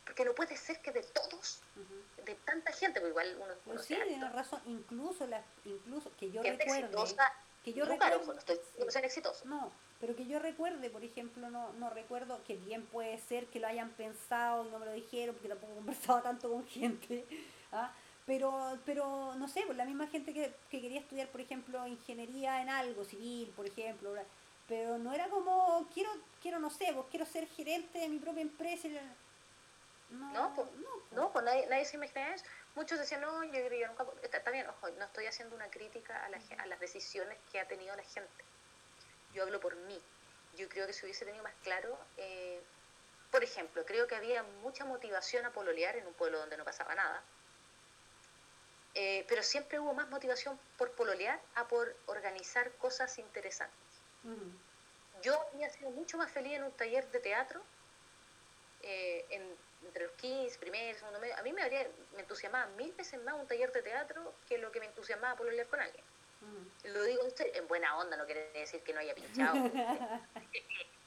[0.04, 1.62] porque no puede ser que de todos,
[2.24, 3.54] de tanta gente, porque igual uno...
[3.66, 6.90] Pues sí, tiene razón, incluso, la, incluso que yo recuerde...
[7.64, 9.46] que yo recuerde, no estoy no sean exitosos.
[9.46, 9.72] No,
[10.06, 13.66] pero que yo recuerde, por ejemplo, no, no recuerdo que bien puede ser que lo
[13.66, 17.26] hayan pensado y no me lo dijeron, porque tampoco he conversado tanto con gente,
[17.72, 17.92] ¿ah?
[18.28, 22.70] pero, pero no sé, pues la misma gente que, quería estudiar, por ejemplo, ingeniería en
[22.70, 24.14] algo, civil, por ejemplo,
[24.68, 28.44] pero no era como, quiero, quiero no sé, pues quiero ser gerente de mi propia
[28.44, 28.88] empresa.
[30.12, 30.68] No, no, pues,
[31.14, 31.46] no, pues.
[31.46, 32.46] nadie, nadie se imagina eso.
[32.76, 36.30] Muchos decían, no, yo, yo nunca, está, bien, ojo, no estoy haciendo una crítica a,
[36.30, 38.46] la, a las decisiones que ha tenido la gente
[39.36, 40.02] yo hablo por mí.
[40.58, 42.62] Yo creo que si hubiese tenido más claro, eh,
[43.30, 46.96] por ejemplo, creo que había mucha motivación a pololear en un pueblo donde no pasaba
[46.96, 47.22] nada.
[48.96, 53.76] Eh, pero siempre hubo más motivación por pololear a por organizar cosas interesantes.
[55.22, 57.62] Yo había sido mucho más feliz en un taller de teatro,
[58.82, 59.26] eh,
[59.84, 61.38] entre los 15, primer, segundo medio.
[61.38, 64.72] A mí me, habría, me entusiasmaba mil veces más un taller de teatro que lo
[64.72, 66.04] que me entusiasmaba pololear con alguien.
[66.84, 69.56] Lo digo usted en buena onda, no quiere decir que no haya pinchado.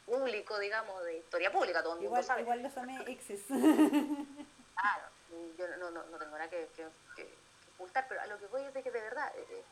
[0.09, 2.43] público, digamos, de historia pública, todo el mundo sabe.
[2.43, 3.43] Igual los amé exes.
[3.47, 5.05] claro,
[5.59, 6.89] yo no, no, no tengo nada que, que,
[7.75, 9.65] ocultar, pero a lo que voy es de que de verdad eh, eh,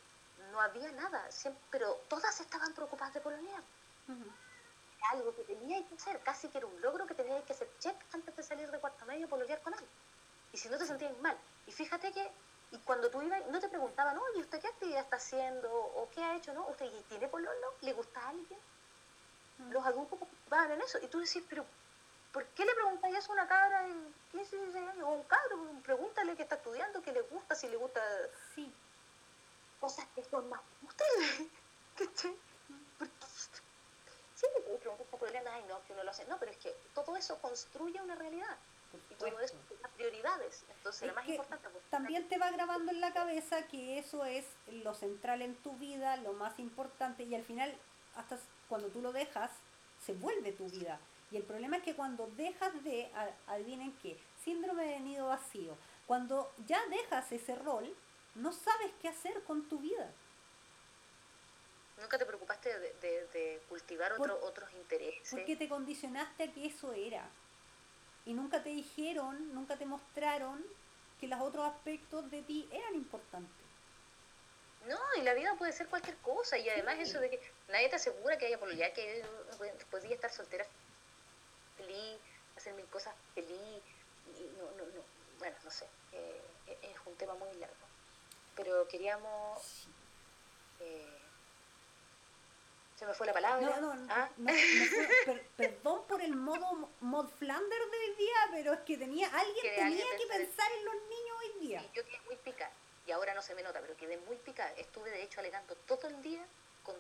[0.53, 3.63] no había nada, siempre, pero todas estaban preocupadas de polonear.
[5.13, 7.97] algo que tenía que hacer, casi que era un logro que tenías que hacer check
[8.13, 9.91] antes de salir de cuarto medio pololear con alguien.
[10.53, 11.37] Y si no te sentías mal.
[11.67, 12.31] Y fíjate que
[12.71, 15.73] y cuando tú ibas, no te preguntaban, oye, ¿usted qué actividad está haciendo?
[15.73, 16.53] ¿O qué ha hecho?
[16.53, 16.67] ¿No?
[16.69, 17.75] ¿Usted tiene pololo?
[17.81, 18.59] ¿Le gusta a alguien?
[19.71, 20.99] Los adultos van en eso.
[21.03, 21.65] Y tú decís, pero
[22.33, 23.95] ¿por qué le preguntáis eso a una cabra de
[24.33, 25.05] 15, 16 años?
[25.05, 28.01] O un cabro, pregúntale qué está estudiando, qué le gusta, si le gusta.
[28.55, 28.73] Sí.
[29.81, 31.51] Cosas que son más útiles.
[31.97, 32.09] ¿Qué
[34.35, 36.27] Siempre te preguntas problema, ay no, que uno lo hace.
[36.27, 38.57] No, pero es que todo eso construye una realidad.
[39.11, 40.65] Y todo eso las prioridades.
[40.77, 41.69] Entonces, lo más importante.
[41.69, 45.73] Pues, también te va grabando en la cabeza que eso es lo central en tu
[45.77, 47.75] vida, lo más importante, y al final,
[48.15, 49.51] hasta cuando tú lo dejas,
[50.05, 51.01] se vuelve tu vida.
[51.31, 53.11] Y el problema es que cuando dejas de,
[53.47, 55.77] adivinen qué, síndrome de nido vacío,
[56.07, 57.95] cuando ya dejas ese rol,
[58.37, 60.13] no sabes qué hacer con tu vida.
[62.01, 65.29] Nunca te preocupaste de, cultivar otros intereses.
[65.31, 67.29] Porque te condicionaste a que eso era.
[68.27, 70.65] Y nunca te dijeron, nunca te mostraron
[71.21, 73.67] que los otros aspectos de ti eran importantes.
[74.87, 76.59] No, y la vida puede ser cualquier cosa.
[76.59, 79.25] Y además eso de que nadie te asegura que haya ya que
[79.91, 80.67] podía estar soltera
[81.77, 82.19] feliz,
[82.57, 83.83] hacer mil cosas feliz.
[84.37, 85.03] Y no, no, no.
[85.39, 85.87] Bueno, no sé.
[86.13, 86.43] Eh,
[86.83, 87.87] es un tema muy largo.
[88.55, 89.89] Pero queríamos...
[90.81, 91.26] Eh,
[92.97, 93.79] se me fue la palabra.
[93.79, 94.29] No, no, ¿Ah?
[95.57, 100.05] perdón por el modo mod Flander de hoy día, pero es que tenía alguien tenía
[100.17, 101.83] que pensar en los niños hoy día.
[101.93, 102.73] yo quedé muy picada
[103.07, 104.73] y ahora no se me nota, pero quedé muy picada.
[104.73, 106.45] Estuve de hecho alegando todo el día
[106.83, 106.97] con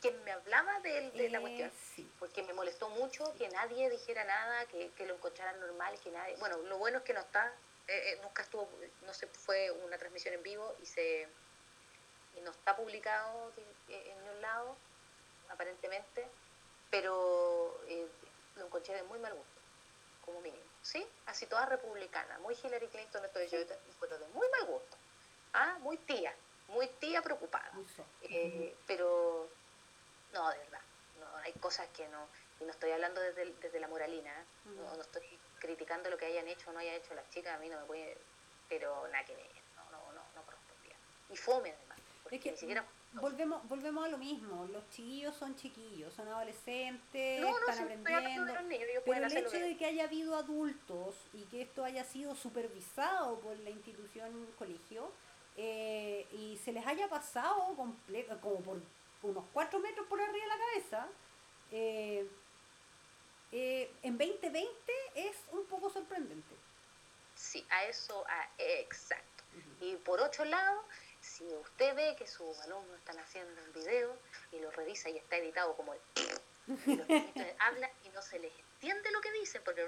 [0.00, 4.24] quien me hablaba de, de la cuestión, eh, porque me molestó mucho que nadie dijera
[4.24, 6.36] nada, que, que lo encontraran normal, que nadie...
[6.36, 7.46] Bueno, lo bueno es que no está,
[7.88, 8.68] eh, eh, nunca estuvo,
[9.06, 11.28] no se fue una transmisión en vivo y se
[12.36, 13.52] y no está publicado
[13.88, 14.76] en ningún lado,
[15.50, 16.26] aparentemente,
[16.90, 17.80] pero
[18.56, 19.60] lo encontré de muy mal gusto,
[20.24, 20.62] como mínimo.
[20.82, 21.06] ¿Sí?
[21.26, 23.58] Así toda republicana, muy Hillary Clinton, esto yo,
[24.00, 24.96] pero de muy mal gusto.
[25.54, 25.78] ¿ah?
[25.80, 26.34] muy tía,
[26.68, 27.72] muy tía preocupada.
[28.22, 29.48] Eh, pero
[30.32, 30.80] no, de verdad,
[31.18, 32.28] no, hay cosas que no,
[32.60, 34.44] y no estoy hablando desde, desde la moralina, ¿eh?
[34.66, 35.22] no, no, estoy
[35.58, 37.86] criticando lo que hayan hecho o no hayan hecho las chicas, a mí no me
[37.86, 38.18] puede,
[38.68, 40.96] pero nada que ver, no, no, no, no correspondía.
[41.30, 42.84] Y fome además, porque ni siquiera
[43.20, 48.54] volvemos, volvemos a lo mismo, los chiquillos son chiquillos, son adolescentes, están aprendiendo,
[49.04, 53.58] pero el hecho de que haya habido adultos y que esto haya sido supervisado por
[53.58, 55.10] la institución colegio,
[55.56, 58.80] eh, y se les haya pasado completo, como por
[59.22, 61.08] unos cuatro metros por arriba de la cabeza,
[61.70, 62.28] eh,
[63.52, 64.68] eh, en 2020
[65.14, 66.54] es un poco sorprendente.
[67.36, 69.44] Sí, a eso, a, exacto.
[69.80, 70.84] Y por otro lado,
[71.24, 74.16] si usted ve que sus alumnos están haciendo un video
[74.52, 76.00] y lo revisa y está editado como el...
[76.86, 77.06] Y los
[77.58, 79.86] hablan y no se les entiende lo que dicen, porque...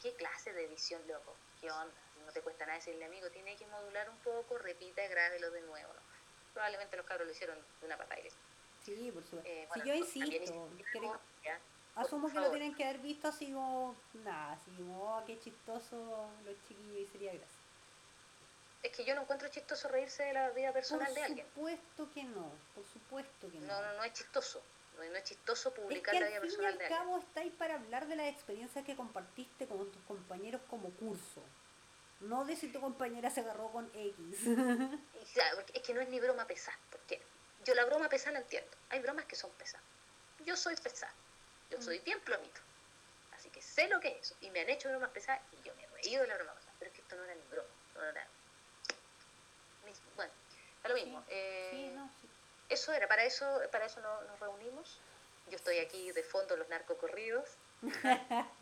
[0.00, 1.34] ¿Qué clase de edición, loco?
[1.60, 1.92] ¿Qué onda?
[2.24, 5.62] no te cuesta nada decirle, amigo, tiene que modular un poco, repita y grábelo de
[5.62, 5.92] nuevo.
[5.92, 6.00] ¿no?
[6.52, 8.20] Probablemente los cabros lo hicieron de una patada
[8.84, 9.50] Sí, por supuesto.
[9.50, 10.70] Eh, si yo insisto,
[11.96, 16.30] asumo que lo tienen que haber visto así como, nada, así como, oh, qué chistoso
[16.44, 17.59] los chiquillos y sería gracia.
[18.82, 21.46] Es que yo no encuentro chistoso reírse de la vida personal de alguien.
[21.54, 23.66] Por supuesto que no, por supuesto que no.
[23.66, 24.62] No, no, no es chistoso.
[24.96, 26.92] No, es chistoso publicar la vida personal de alguien.
[26.92, 31.42] Al cabo estáis para hablar de las experiencias que compartiste con tus compañeros como curso.
[32.20, 34.46] No de si tu compañera se agarró con X.
[35.74, 37.22] es que no es ni broma pesada, porque
[37.64, 38.70] yo la broma pesada la entiendo.
[38.90, 39.86] Hay bromas que son pesadas.
[40.44, 41.12] Yo soy pesada.
[41.70, 42.04] Yo soy mm.
[42.04, 42.60] bien plomito.
[43.32, 44.36] Así que sé lo que es eso.
[44.40, 46.74] Y me han hecho bromas pesadas y yo me he reído de la broma pesada.
[46.78, 47.68] Pero es que esto no era ni broma.
[47.94, 48.26] No era...
[50.16, 50.32] Bueno,
[50.82, 51.24] es lo mismo.
[51.28, 51.96] Eh,
[52.68, 55.00] eso era, para eso, para eso nos reunimos.
[55.50, 57.48] Yo estoy aquí de fondo los narcocorridos.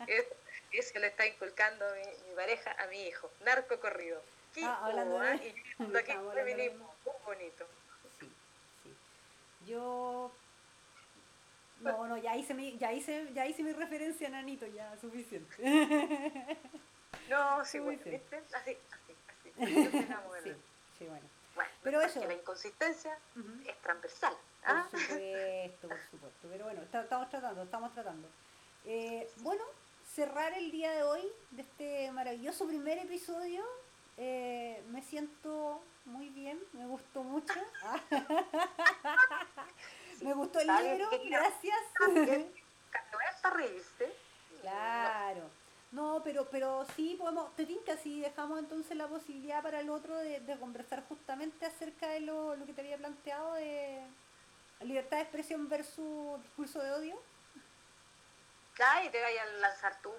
[0.71, 3.29] Eso le está inculcando mi, pareja a mi hijo.
[3.43, 4.21] Narco corrido.
[4.63, 5.55] ah, hablando de...
[5.79, 7.67] Y aquí feminismo, muy bonito.
[8.19, 8.31] Sí,
[8.83, 8.95] sí.
[9.67, 10.31] Yo...
[11.81, 15.55] No, no, ya hice mi, ya hice, ya hice mi referencia a Nanito, ya, suficiente.
[17.29, 19.73] No, sí, bueno, Así, así, así.
[19.73, 19.91] Yo
[20.25, 20.43] modelo.
[20.43, 20.55] sí,
[20.99, 21.25] sí, bueno.
[21.55, 22.23] Bueno, Pero eso.
[22.25, 23.17] la inconsistencia
[23.65, 24.33] es transversal.
[24.61, 24.87] Por ¿ah?
[24.91, 26.47] supuesto, por supuesto.
[26.51, 28.27] Pero bueno, está- estamos tratando, estamos tratando.
[28.85, 29.63] Eh, bueno,
[30.13, 33.65] cerrar el día de hoy de este maravilloso primer episodio.
[34.21, 37.53] eh, me siento muy bien, me gustó mucho.
[40.21, 41.79] me gustó el libro, gracias.
[41.97, 42.25] Cuando
[43.55, 44.13] reírse.
[44.61, 45.49] Claro.
[45.91, 50.15] No, pero, pero sí podemos, te tinca si dejamos entonces la posibilidad para el otro
[50.17, 53.99] de, de conversar justamente acerca de lo, lo que te había planteado de
[54.81, 57.19] libertad de expresión versus discurso de odio.
[58.77, 60.11] Ya, y te vayas a lanzar tú,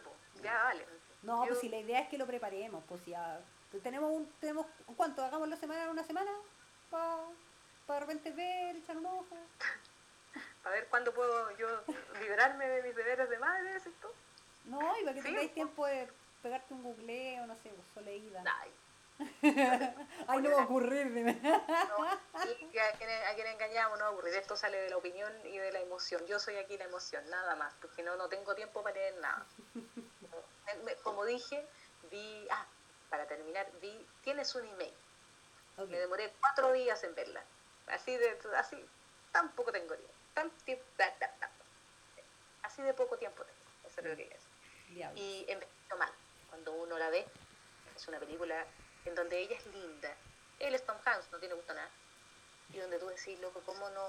[0.42, 0.86] ya vale.
[1.22, 3.40] No, Yo- pues si la idea es que lo preparemos, pues ya
[3.82, 4.66] tenemos un, tenemos
[4.96, 5.22] ¿cuánto?
[5.24, 6.30] Hagamos la semana una semana
[6.90, 7.22] para
[7.88, 9.36] de repente ver, echar un ojo.
[10.64, 11.66] A ver cuándo puedo yo
[12.20, 14.08] liberarme de mis deberes de madre, ¿decís tú?
[14.64, 16.08] No, y para que Sí, tengáis tiempo de
[16.42, 18.42] pegarte un googleo, no sé, pues soleída.
[18.60, 18.72] Ay,
[20.28, 21.38] Ay, no va a ocurrir, dime.
[21.42, 22.06] no.
[22.72, 24.34] Y a a quienes engañamos no aburrir.
[24.34, 26.24] Esto sale de la opinión y de la emoción.
[26.26, 29.44] Yo soy aquí la emoción, nada más, porque no, no tengo tiempo para leer nada.
[31.02, 31.66] Como dije,
[32.10, 32.66] vi, ah,
[33.10, 34.94] para terminar, vi, tienes un email.
[35.88, 37.42] Me demoré cuatro días en verla.
[37.86, 38.84] Así de, así,
[39.32, 40.14] tampoco tengo tiempo.
[40.34, 40.52] Tan.
[42.62, 43.58] Así de poco tiempo tengo.
[43.86, 44.49] Eso es lo que quería decir.
[45.16, 46.10] Y envejeció mal.
[46.48, 47.26] Cuando uno la ve,
[47.96, 48.66] es una película
[49.04, 50.14] en donde ella es linda.
[50.58, 51.88] Él es Tom Hanks, no tiene gusto nada.
[52.72, 54.08] Y donde tú decís, loco, ¿cómo no,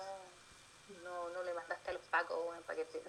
[1.04, 3.02] no, no le mandaste a los pacos weón, para que te...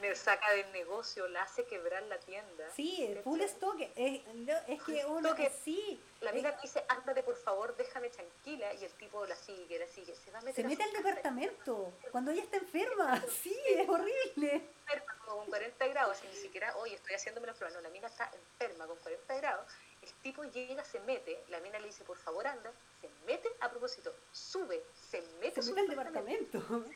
[0.00, 2.68] me saca del negocio, la hace quebrar la tienda.
[2.74, 5.52] Sí, el full stock es, lo- es que uno stock.
[5.64, 8.72] sí La amiga dice, ándate por favor, déjame tranquila.
[8.74, 10.14] Y el tipo la sigue, la sigue.
[10.16, 13.22] Se va a meter se a mete al departamento cuando ella está enferma.
[13.42, 14.62] Sí, es horrible.
[14.86, 17.74] enferma como con 40 grados y ni siquiera, oye, estoy haciéndome la prueba.
[17.74, 19.72] No, la mina está enferma con 40 grados.
[20.02, 22.70] El tipo llega, se mete, la mina le dice, por favor, anda.
[23.00, 26.94] Se mete a propósito, sube, se mete Se su mete al departamento, departamento.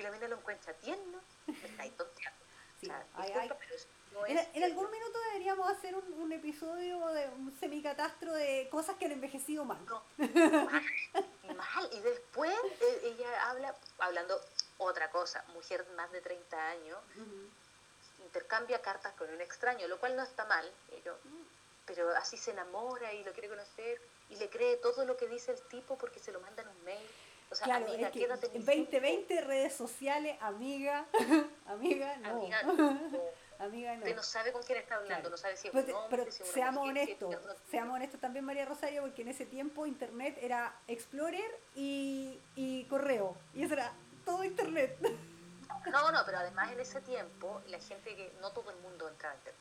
[0.00, 1.20] Y la mina lo encuentra tierno.
[1.46, 2.38] Me está ahí tonteando.
[2.80, 3.58] Sí, O sea, ay, disculpa, ay.
[3.60, 7.56] pero eso no En, es en algún minuto deberíamos hacer un, un episodio de un
[7.60, 9.78] semicatastro de cosas que han envejecido mal.
[9.86, 10.82] No, mal,
[11.56, 11.90] mal.
[11.92, 14.40] Y después eh, ella habla, hablando
[14.78, 16.98] otra cosa, mujer más de 30 años,
[18.24, 21.18] intercambia cartas con un extraño, lo cual no está mal, pero,
[21.86, 25.52] pero así se enamora y lo quiere conocer y le cree todo lo que dice
[25.52, 27.06] el tipo porque se lo mandan un mail.
[27.50, 31.06] O sea, Claro, amiga, es que quédate en en mi 2020 redes sociales, amiga,
[31.66, 32.30] amiga, no.
[32.30, 33.00] Amiga, no.
[33.58, 33.98] Amiga, no.
[33.98, 35.30] Usted no sabe con quién está hablando, Claro.
[35.30, 37.22] no sabe si es Pero, un hombre, pero si es una seamos mujer, si es-
[37.22, 42.84] honestos, seamos honestos también María Rosario, porque en ese tiempo internet era Explorer y, y
[42.84, 43.36] correo.
[43.52, 43.92] Y eso era
[44.24, 44.96] todo internet.
[45.90, 49.34] No, no, pero además en ese tiempo la gente que no todo el mundo entraba
[49.34, 49.60] a internet.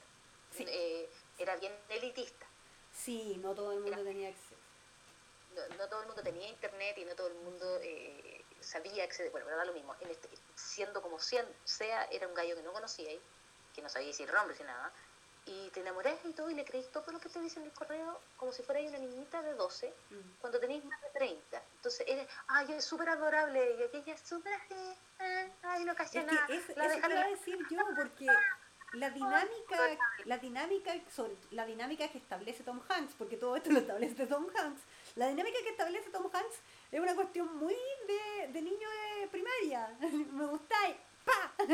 [0.56, 0.66] Sí.
[0.70, 2.46] Eh, era bien elitista.
[2.94, 4.56] Sí, no todo el mundo Era- tenía acceso.
[5.70, 9.32] No, no todo el mundo tenía internet y no todo el mundo eh, sabía acceder.
[9.32, 9.95] Bueno, pero da lo mismo.
[9.99, 13.22] En este, siendo como cien- sea, era un gallo que no conocíais,
[13.74, 14.91] que no sabía era hombre, si nada.
[15.45, 17.72] Y te enamorás y todo y le creís todo lo que te dice en el
[17.74, 20.32] correo como si fuera una niñita de 12 Mm.
[20.41, 21.64] cuando tenéis más de 30.
[21.76, 24.53] Entonces eres, ay, es súper adorable y aquella es súper
[25.20, 26.45] ah, ay, no Es nada.
[26.47, 28.28] que eso, la eso te iba a decir yo, porque
[28.93, 33.80] la dinámica, la dinámica, sobre, la dinámica que establece Tom Hanks, porque todo esto lo
[33.80, 34.82] establece Tom Hanks,
[35.20, 36.55] la dinámica que establece Tom Hanks
[36.91, 37.76] es una cuestión muy
[38.07, 39.97] de, de niño de primaria.
[40.32, 40.95] Me gustáis,
[41.26, 41.53] ¡pa!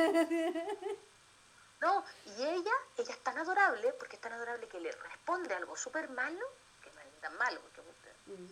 [1.81, 5.75] No, y ella, ella es tan adorable, porque es tan adorable que le responde algo
[5.75, 6.43] súper malo,
[6.81, 7.81] que no es tan malo, porque
[8.27, 8.47] Mm.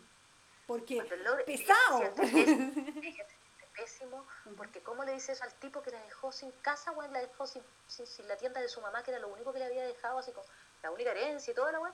[0.67, 1.01] Porque
[1.45, 2.01] pesado.
[2.03, 5.89] ella se siente pésimo, ella siente pésimo, porque cómo le dice eso al tipo que
[5.89, 9.01] la dejó sin casa, weón, la dejó sin, sin, sin la tienda de su mamá,
[9.03, 10.45] que era lo único que le había dejado, así como
[10.83, 11.91] la única herencia y toda la weá,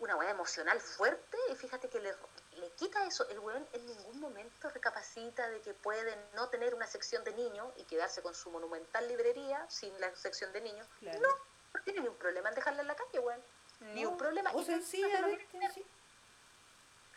[0.00, 2.14] una weá emocional fuerte, y fíjate que le,
[2.52, 6.86] le quita eso, el weón en ningún momento recapacita de que puede no tener una
[6.86, 10.86] sección de niños y quedarse con su monumental librería sin la sección de niños.
[11.00, 11.20] Claro.
[11.20, 11.28] No,
[11.74, 13.42] no tiene ni un problema en dejarla en la calle, weón.
[13.80, 14.50] Ni un problema.
[14.54, 15.02] O sí.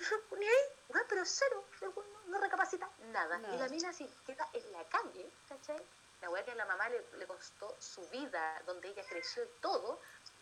[0.37, 1.93] ni ahí, weón, pero cero, no,
[2.27, 3.39] no recapacita nada.
[3.53, 5.81] Y la mina así queda en la calle, ¿cachai?
[6.21, 9.49] La weá que a la mamá le, le costó su vida, donde ella creció y
[9.59, 9.99] todo,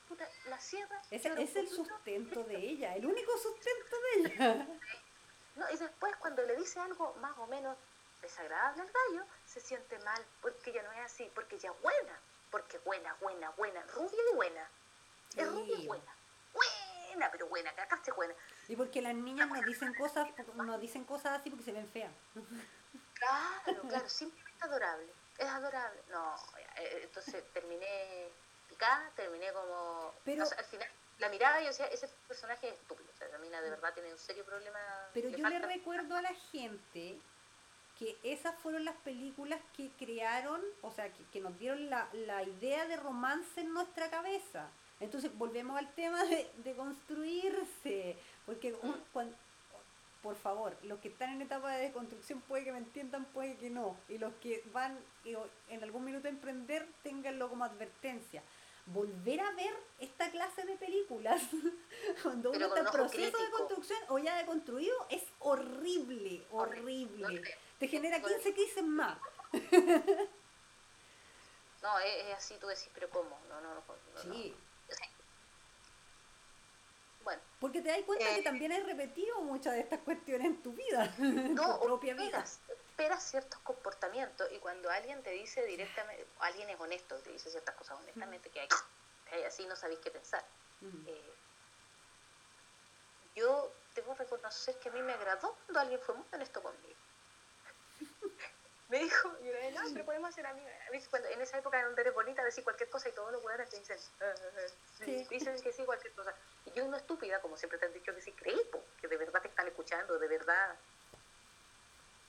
[0.09, 4.67] puta, la llora es un el sustento de ella, el único sustento de ella.
[5.55, 7.77] No, y después cuando le dice algo más o menos
[8.21, 12.79] desagradable al gallo, se siente mal, porque ella no es así, porque es buena, porque
[12.79, 14.69] buena, buena, buena, rubia y buena.
[15.35, 16.15] Es rubia y buena.
[16.53, 18.33] Buena, pero buena, cagaste buena.
[18.67, 22.11] Y porque las niñas nos dicen cosas, nos dicen cosas así porque se ven feas.
[23.13, 25.13] Claro, claro, simplemente adorable.
[25.37, 26.01] Es adorable.
[26.09, 28.31] No, ya, eh, entonces terminé
[28.79, 30.13] picada, terminé como...
[30.23, 30.87] Pero- o sea, al final,
[31.19, 33.09] la mirada, yo decía, ese personaje es estúpido.
[33.13, 34.79] O sea, la mina de verdad tiene un serio problema.
[35.13, 37.19] Pero le yo le recuerdo a la gente
[37.97, 42.41] que esas fueron las películas que crearon, o sea, que, que nos dieron la, la
[42.43, 44.69] idea de romance en nuestra cabeza.
[45.01, 49.35] Entonces volvemos al tema de, de construirse, porque un- cuan-
[50.21, 53.69] por favor, los que están en etapa de desconstrucción puede que me entiendan, puede que
[53.69, 55.37] no, y los que van eh,
[55.69, 58.43] en algún minuto a emprender, ténganlo como advertencia.
[58.91, 61.41] Volver a ver esta clase de películas
[62.23, 67.27] cuando uno está en proceso de construcción o ya deconstruido es horrible, horrible.
[67.27, 67.41] No.
[67.79, 69.17] Te genera 15 crisis más.
[71.81, 73.39] No, es, es así, tú decís, pero ¿cómo?
[73.47, 73.81] No, no, no.
[74.21, 74.53] Sí.
[77.23, 78.43] Bueno, Porque te das cuenta que Eh.
[78.43, 82.43] también has repetido muchas de estas cuestiones en tu vida, en tu propia vida.
[82.99, 87.73] Esperas, ciertos comportamientos y cuando alguien te dice directamente, alguien es honesto, te dice ciertas
[87.75, 88.67] cosas honestamente, que hay,
[89.25, 90.43] que hay así no sabéis qué pensar.
[91.05, 91.39] Eh,
[93.33, 96.99] yo debo reconocer que a mí me agradó cuando alguien fue muy honesto conmigo.
[98.87, 100.73] me dijo, y una vez, no, pero podemos ser amigas.
[101.09, 103.77] Cuando, en esa época donde eres bonita, decir cualquier cosa y todos los hueones te
[103.77, 105.27] dicen, "Ah, ah, ah", Sí.
[105.29, 106.33] dicen que sí, cualquier cosa.
[106.65, 109.17] Y yo, una estúpida, como siempre te han dicho que sí, creí, po, que de
[109.17, 110.79] verdad te están escuchando, de verdad.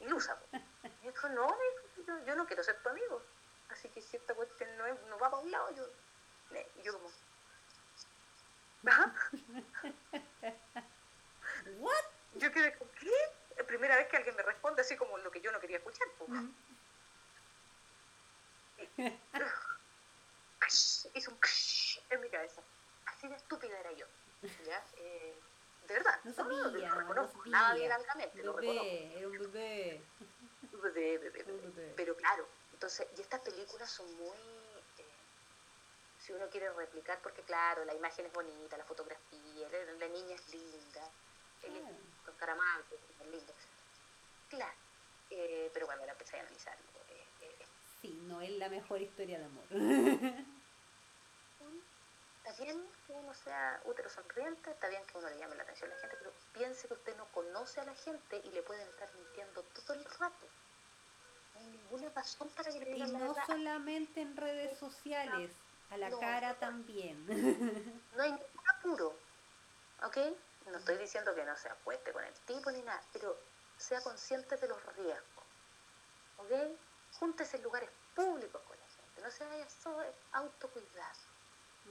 [0.00, 0.48] Ilusa, po.
[1.02, 1.46] Y dijo, no,
[2.06, 3.22] yo, yo no quiero ser tu amigo.
[3.68, 5.84] Así que si esta cuestión no, es- no va para un lado, yo.
[6.76, 7.10] Y yo como.
[8.86, 9.14] Ajá.
[11.78, 12.04] ¿What?
[12.34, 13.64] Yo quedé como, ¿qué?
[13.66, 16.06] Primera vez que alguien me responde así como lo que yo no quería escuchar.
[16.18, 16.26] po.
[16.28, 16.54] Mm.
[21.14, 21.38] Hizo un
[22.10, 22.62] en mi cabeza.
[23.06, 24.06] Así de estúpida era yo.
[24.64, 24.84] ¿ya?
[24.96, 25.42] Eh,
[25.90, 26.20] de verdad.
[26.24, 27.42] No no, no, sabía, lo no reconozco.
[27.46, 27.96] Nada bien sabía.
[27.96, 28.86] altamente, lo reconozco.
[28.88, 30.02] Era un bebé.
[30.72, 31.70] Bebé, bebé, Un bebé.
[31.70, 31.92] bebé.
[31.96, 34.36] Pero claro, entonces, y estas películas son muy.
[34.98, 35.04] eh,
[36.18, 40.34] si uno quiere replicar, porque claro, la imagen es bonita, la fotografía, la, la niña
[40.36, 41.10] es linda,
[41.62, 41.82] él es
[42.24, 42.84] con Caramago,
[43.20, 43.52] es lindo.
[44.48, 44.76] Claro,
[45.30, 46.76] eh, pero cuando la empecé a analizar,
[47.08, 47.66] eh, eh,
[48.00, 49.64] Sí, no es la mejor historia de amor.
[52.50, 55.90] está bien que uno sea útero sonriente, está bien que uno le llame la atención
[55.90, 58.88] a la gente, pero piense que usted no conoce a la gente y le pueden
[58.88, 60.46] estar mintiendo todo el rato.
[61.54, 63.46] No hay ninguna razón para que le Y digan la no verdad.
[63.46, 65.52] solamente en redes sociales,
[65.90, 66.58] a la No, cara no.
[66.58, 67.26] también.
[68.16, 69.14] No hay ningún apuro,
[70.02, 70.16] ¿ok?
[70.66, 73.36] No estoy diciendo que no se acueste con el tipo ni nada, pero
[73.76, 75.44] sea consciente de los riesgos,
[76.38, 76.50] ¿ok?
[77.18, 81.14] Júntese en lugares públicos con la gente, no se vaya solo autocuidar.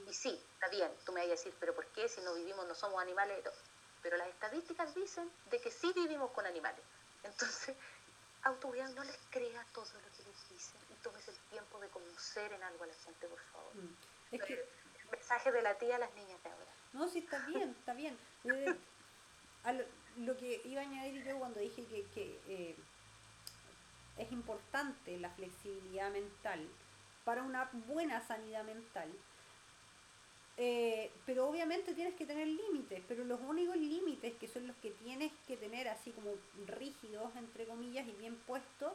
[0.06, 2.66] Y sí, está bien, tú me vas a decir, pero ¿por qué si no vivimos,
[2.66, 3.42] no somos animales?
[3.44, 3.54] todo?
[4.02, 6.82] Pero las estadísticas dicen de que sí vivimos con animales.
[7.22, 7.76] Entonces,
[8.42, 12.52] autocuidado, no les crea todo lo que les dicen y tómese el tiempo de conocer
[12.52, 13.74] en algo a la gente, por favor.
[13.74, 14.34] Mm.
[14.34, 16.72] Es que, El mensaje de la tía a las niñas de ahora.
[16.92, 18.18] no, sí, está bien, está bien.
[18.44, 18.74] Eh,
[19.64, 19.84] a lo,
[20.16, 22.76] lo que iba a añadir yo cuando dije que, que, eh,
[24.18, 26.68] es importante la flexibilidad mental
[27.24, 29.10] para una buena sanidad mental.
[30.62, 34.90] Eh, pero obviamente tienes que tener límites, pero los únicos límites que son los que
[34.90, 36.32] tienes que tener así como
[36.66, 38.92] rígidos, entre comillas, y bien puestos,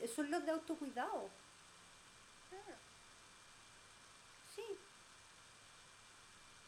[0.00, 1.28] eh, son los de autocuidado.
[4.54, 4.64] Sí,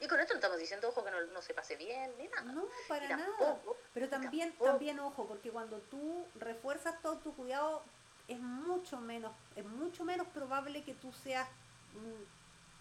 [0.01, 2.53] Y con esto no estamos diciendo, ojo, que no, no se pase bien ni nada.
[2.53, 3.63] no, para nada.
[3.95, 7.83] Pero también, tampoco- también ojo, porque cuando tú refuerzas todo tu cuidado,
[8.29, 11.49] es mucho menos, es mucho menos probable que tú seas,
[11.95, 12.38] mm,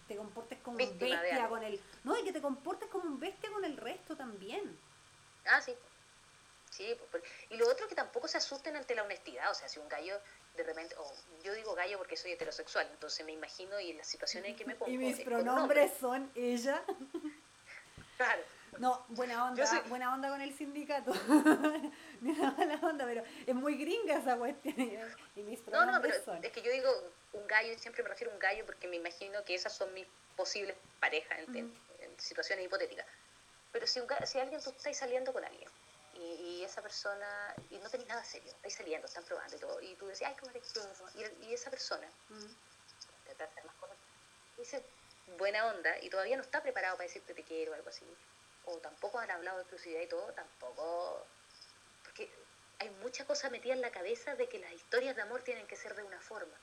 [0.08, 3.50] te comportes como un bestia con el, no, y que te comportes como un bestia
[3.52, 4.76] con el resto también.
[5.44, 5.74] Ah, sí.
[6.70, 9.50] Sí, pues, pues, y lo otro es que tampoco se asusten ante la honestidad.
[9.50, 10.18] O sea, si un gallo
[10.56, 14.06] de repente, o yo digo gallo porque soy heterosexual, entonces me imagino y en las
[14.06, 14.90] situaciones en que me pongo.
[14.90, 16.82] Y mis un pronombres son ella.
[18.16, 18.42] Claro.
[18.78, 21.12] No, buena onda, soy- buena onda con el sindicato.
[22.20, 24.74] Ni una mala onda, pero es muy gringa esa cuestión.
[25.36, 26.44] Y mis No, no, pronombres pero son.
[26.44, 26.90] es que yo digo
[27.32, 29.92] un gallo, y siempre me refiero a un gallo porque me imagino que esas son
[29.94, 30.06] mis
[30.36, 32.02] posibles parejas en, en- Ujú.
[32.02, 33.06] en situaciones hipotéticas.
[33.70, 35.70] Pero si, un si alguien, tú estás saliendo con alguien
[36.14, 39.80] y, y esa persona, y no tenéis nada serio, estáis saliendo, están probando y todo,
[39.80, 42.10] y tú decís, ay, qué maravilloso, y, y esa persona,
[43.24, 43.76] tratar de ser más
[44.56, 44.84] dice
[45.26, 48.06] buena onda y todavía no está preparado para decirte te quiero o algo así,
[48.62, 51.28] o tampoco han hablado de exclusividad y todo, tampoco,
[52.02, 52.32] porque
[52.78, 55.76] hay mucha cosa metida en la cabeza de que las historias de amor tienen que
[55.76, 56.58] ser de una forma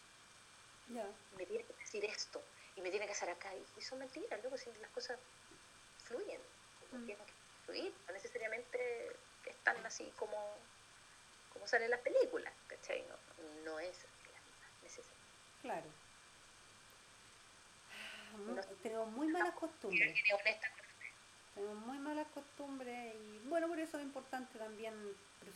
[0.87, 2.43] Me tiene que decir esto
[2.75, 3.51] y me tiene que hacer acá.
[3.77, 5.19] Y son mentiras, luego si las cosas
[6.03, 6.41] fluyen,
[6.91, 7.05] Mm.
[7.05, 7.33] tienen que
[7.65, 9.15] fluir, no necesariamente
[9.45, 10.55] están así como,
[11.49, 13.03] como salen las películas, ¿cachai?
[13.07, 13.17] No,
[13.63, 14.39] no es la
[14.83, 15.19] necesario.
[15.61, 15.87] Claro.
[18.37, 20.13] mu- tenemos muy malas costumbres.
[21.55, 24.93] Tenemos muy malas costumbres y bueno, por eso es importante también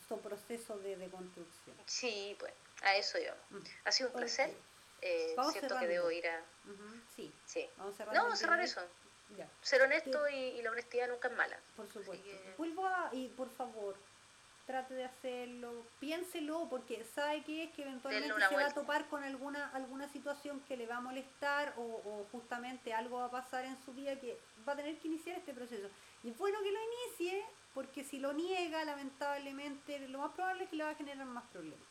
[0.08, 1.76] su proceso de, de construcción.
[1.86, 3.34] Sí, pues, a eso yo.
[3.50, 3.64] Mm.
[3.86, 4.56] Ha sido un placer.
[5.02, 6.40] Eh, Vamos siento que debo ir a...
[6.66, 7.68] Ujú, Sí, Sí.
[7.78, 7.98] vamos.
[8.00, 8.82] No, vamos a cerrar eso.
[9.38, 11.60] Ya, Ser honesto y, y la honestidad nunca es mala.
[11.76, 12.24] por supuesto.
[12.26, 13.96] que- Vuelvo a, y por favor,
[14.66, 19.24] trate de hacerlo, piénselo, porque sabe que es que eventualmente se va a topar con
[19.24, 23.66] alguna, alguna situación que le va a molestar o, o justamente algo va a pasar
[23.66, 25.90] en su vida que va a tener que iniciar este proceso.
[26.24, 30.70] Y es bueno que lo inicie, porque si lo niega, lamentablemente, lo más probable es
[30.72, 31.88] que le va a generar más problemas.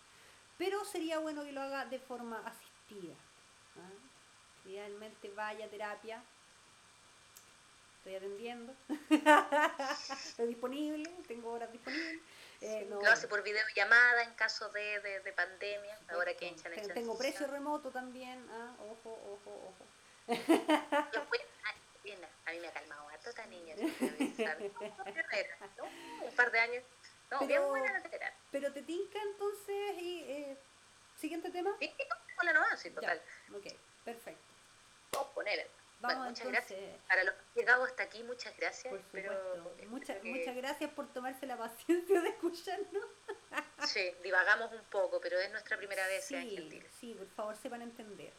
[0.56, 2.42] Pero sería bueno que lo haga de forma
[2.92, 3.90] ¿ah?
[4.64, 6.22] Que Realmente vaya a terapia.
[7.98, 8.74] Estoy atendiendo.
[10.10, 12.20] Estoy disponible, tengo horas disponibles.
[12.60, 15.98] Eh, no, Lo hace por videollamada en caso de, de, de pandemia.
[16.10, 18.44] Ahora que echan Ten- echan- Tengo precio remoto también.
[18.50, 19.84] ah, Ojo, ojo, ojo.
[21.64, 21.74] Ah,
[22.04, 23.74] bien, A mí me ha calmado harto esta niña.
[23.80, 23.92] Un
[26.36, 26.82] par de años.
[27.30, 28.34] No, bien Pero- buena la terapia.
[28.50, 30.56] Pero te tinca entonces y eh,
[31.16, 31.74] siguiente tema.
[31.78, 31.92] Sí,
[32.38, 33.20] con la nueva, sí, total.
[33.50, 33.66] Ya, ok,
[34.04, 34.42] perfecto.
[35.12, 35.66] Vamos a ponerle.
[36.00, 37.00] Vamos Bueno, muchas entonces, gracias.
[37.08, 38.90] Para los que han llegado hasta aquí, muchas gracias.
[38.92, 39.32] por supuesto.
[39.32, 43.04] espero Muchas, que- muchas gracias por tomarse la paciencia de escucharnos.
[43.88, 46.92] Sí, divagamos un poco, pero es nuestra primera vez, sean Sí, gentiles.
[47.00, 48.32] sí, por favor, sepan entender.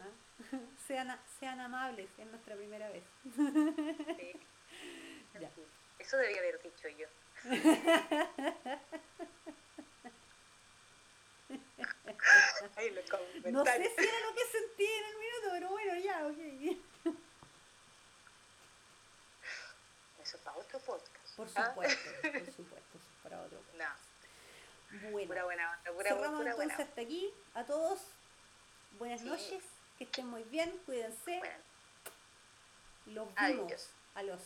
[0.00, 0.08] ¿ah?
[0.86, 3.04] Sean, sean amables, es nuestra primera vez.
[3.34, 4.40] Sí.
[5.40, 5.50] Ya.
[5.98, 7.08] Eso debía haber dicho yo.
[13.52, 16.38] No sé si era lo que sentí en el minuto, pero bueno, ya, ok.
[20.22, 21.36] Eso es para otro podcast.
[21.36, 21.66] Por ¿ah?
[21.68, 23.58] supuesto, por supuesto, eso es para otro.
[23.76, 27.34] No, Bueno, pura buena onda, pura, cerramos pura entonces buena hasta aquí.
[27.54, 28.00] A todos,
[28.98, 29.26] buenas Sí.
[29.26, 29.64] noches,
[29.98, 31.38] que estén muy bien, cuídense.
[31.38, 31.54] Bueno,
[33.06, 33.66] Los Adiós.
[33.66, 34.40] vimos a los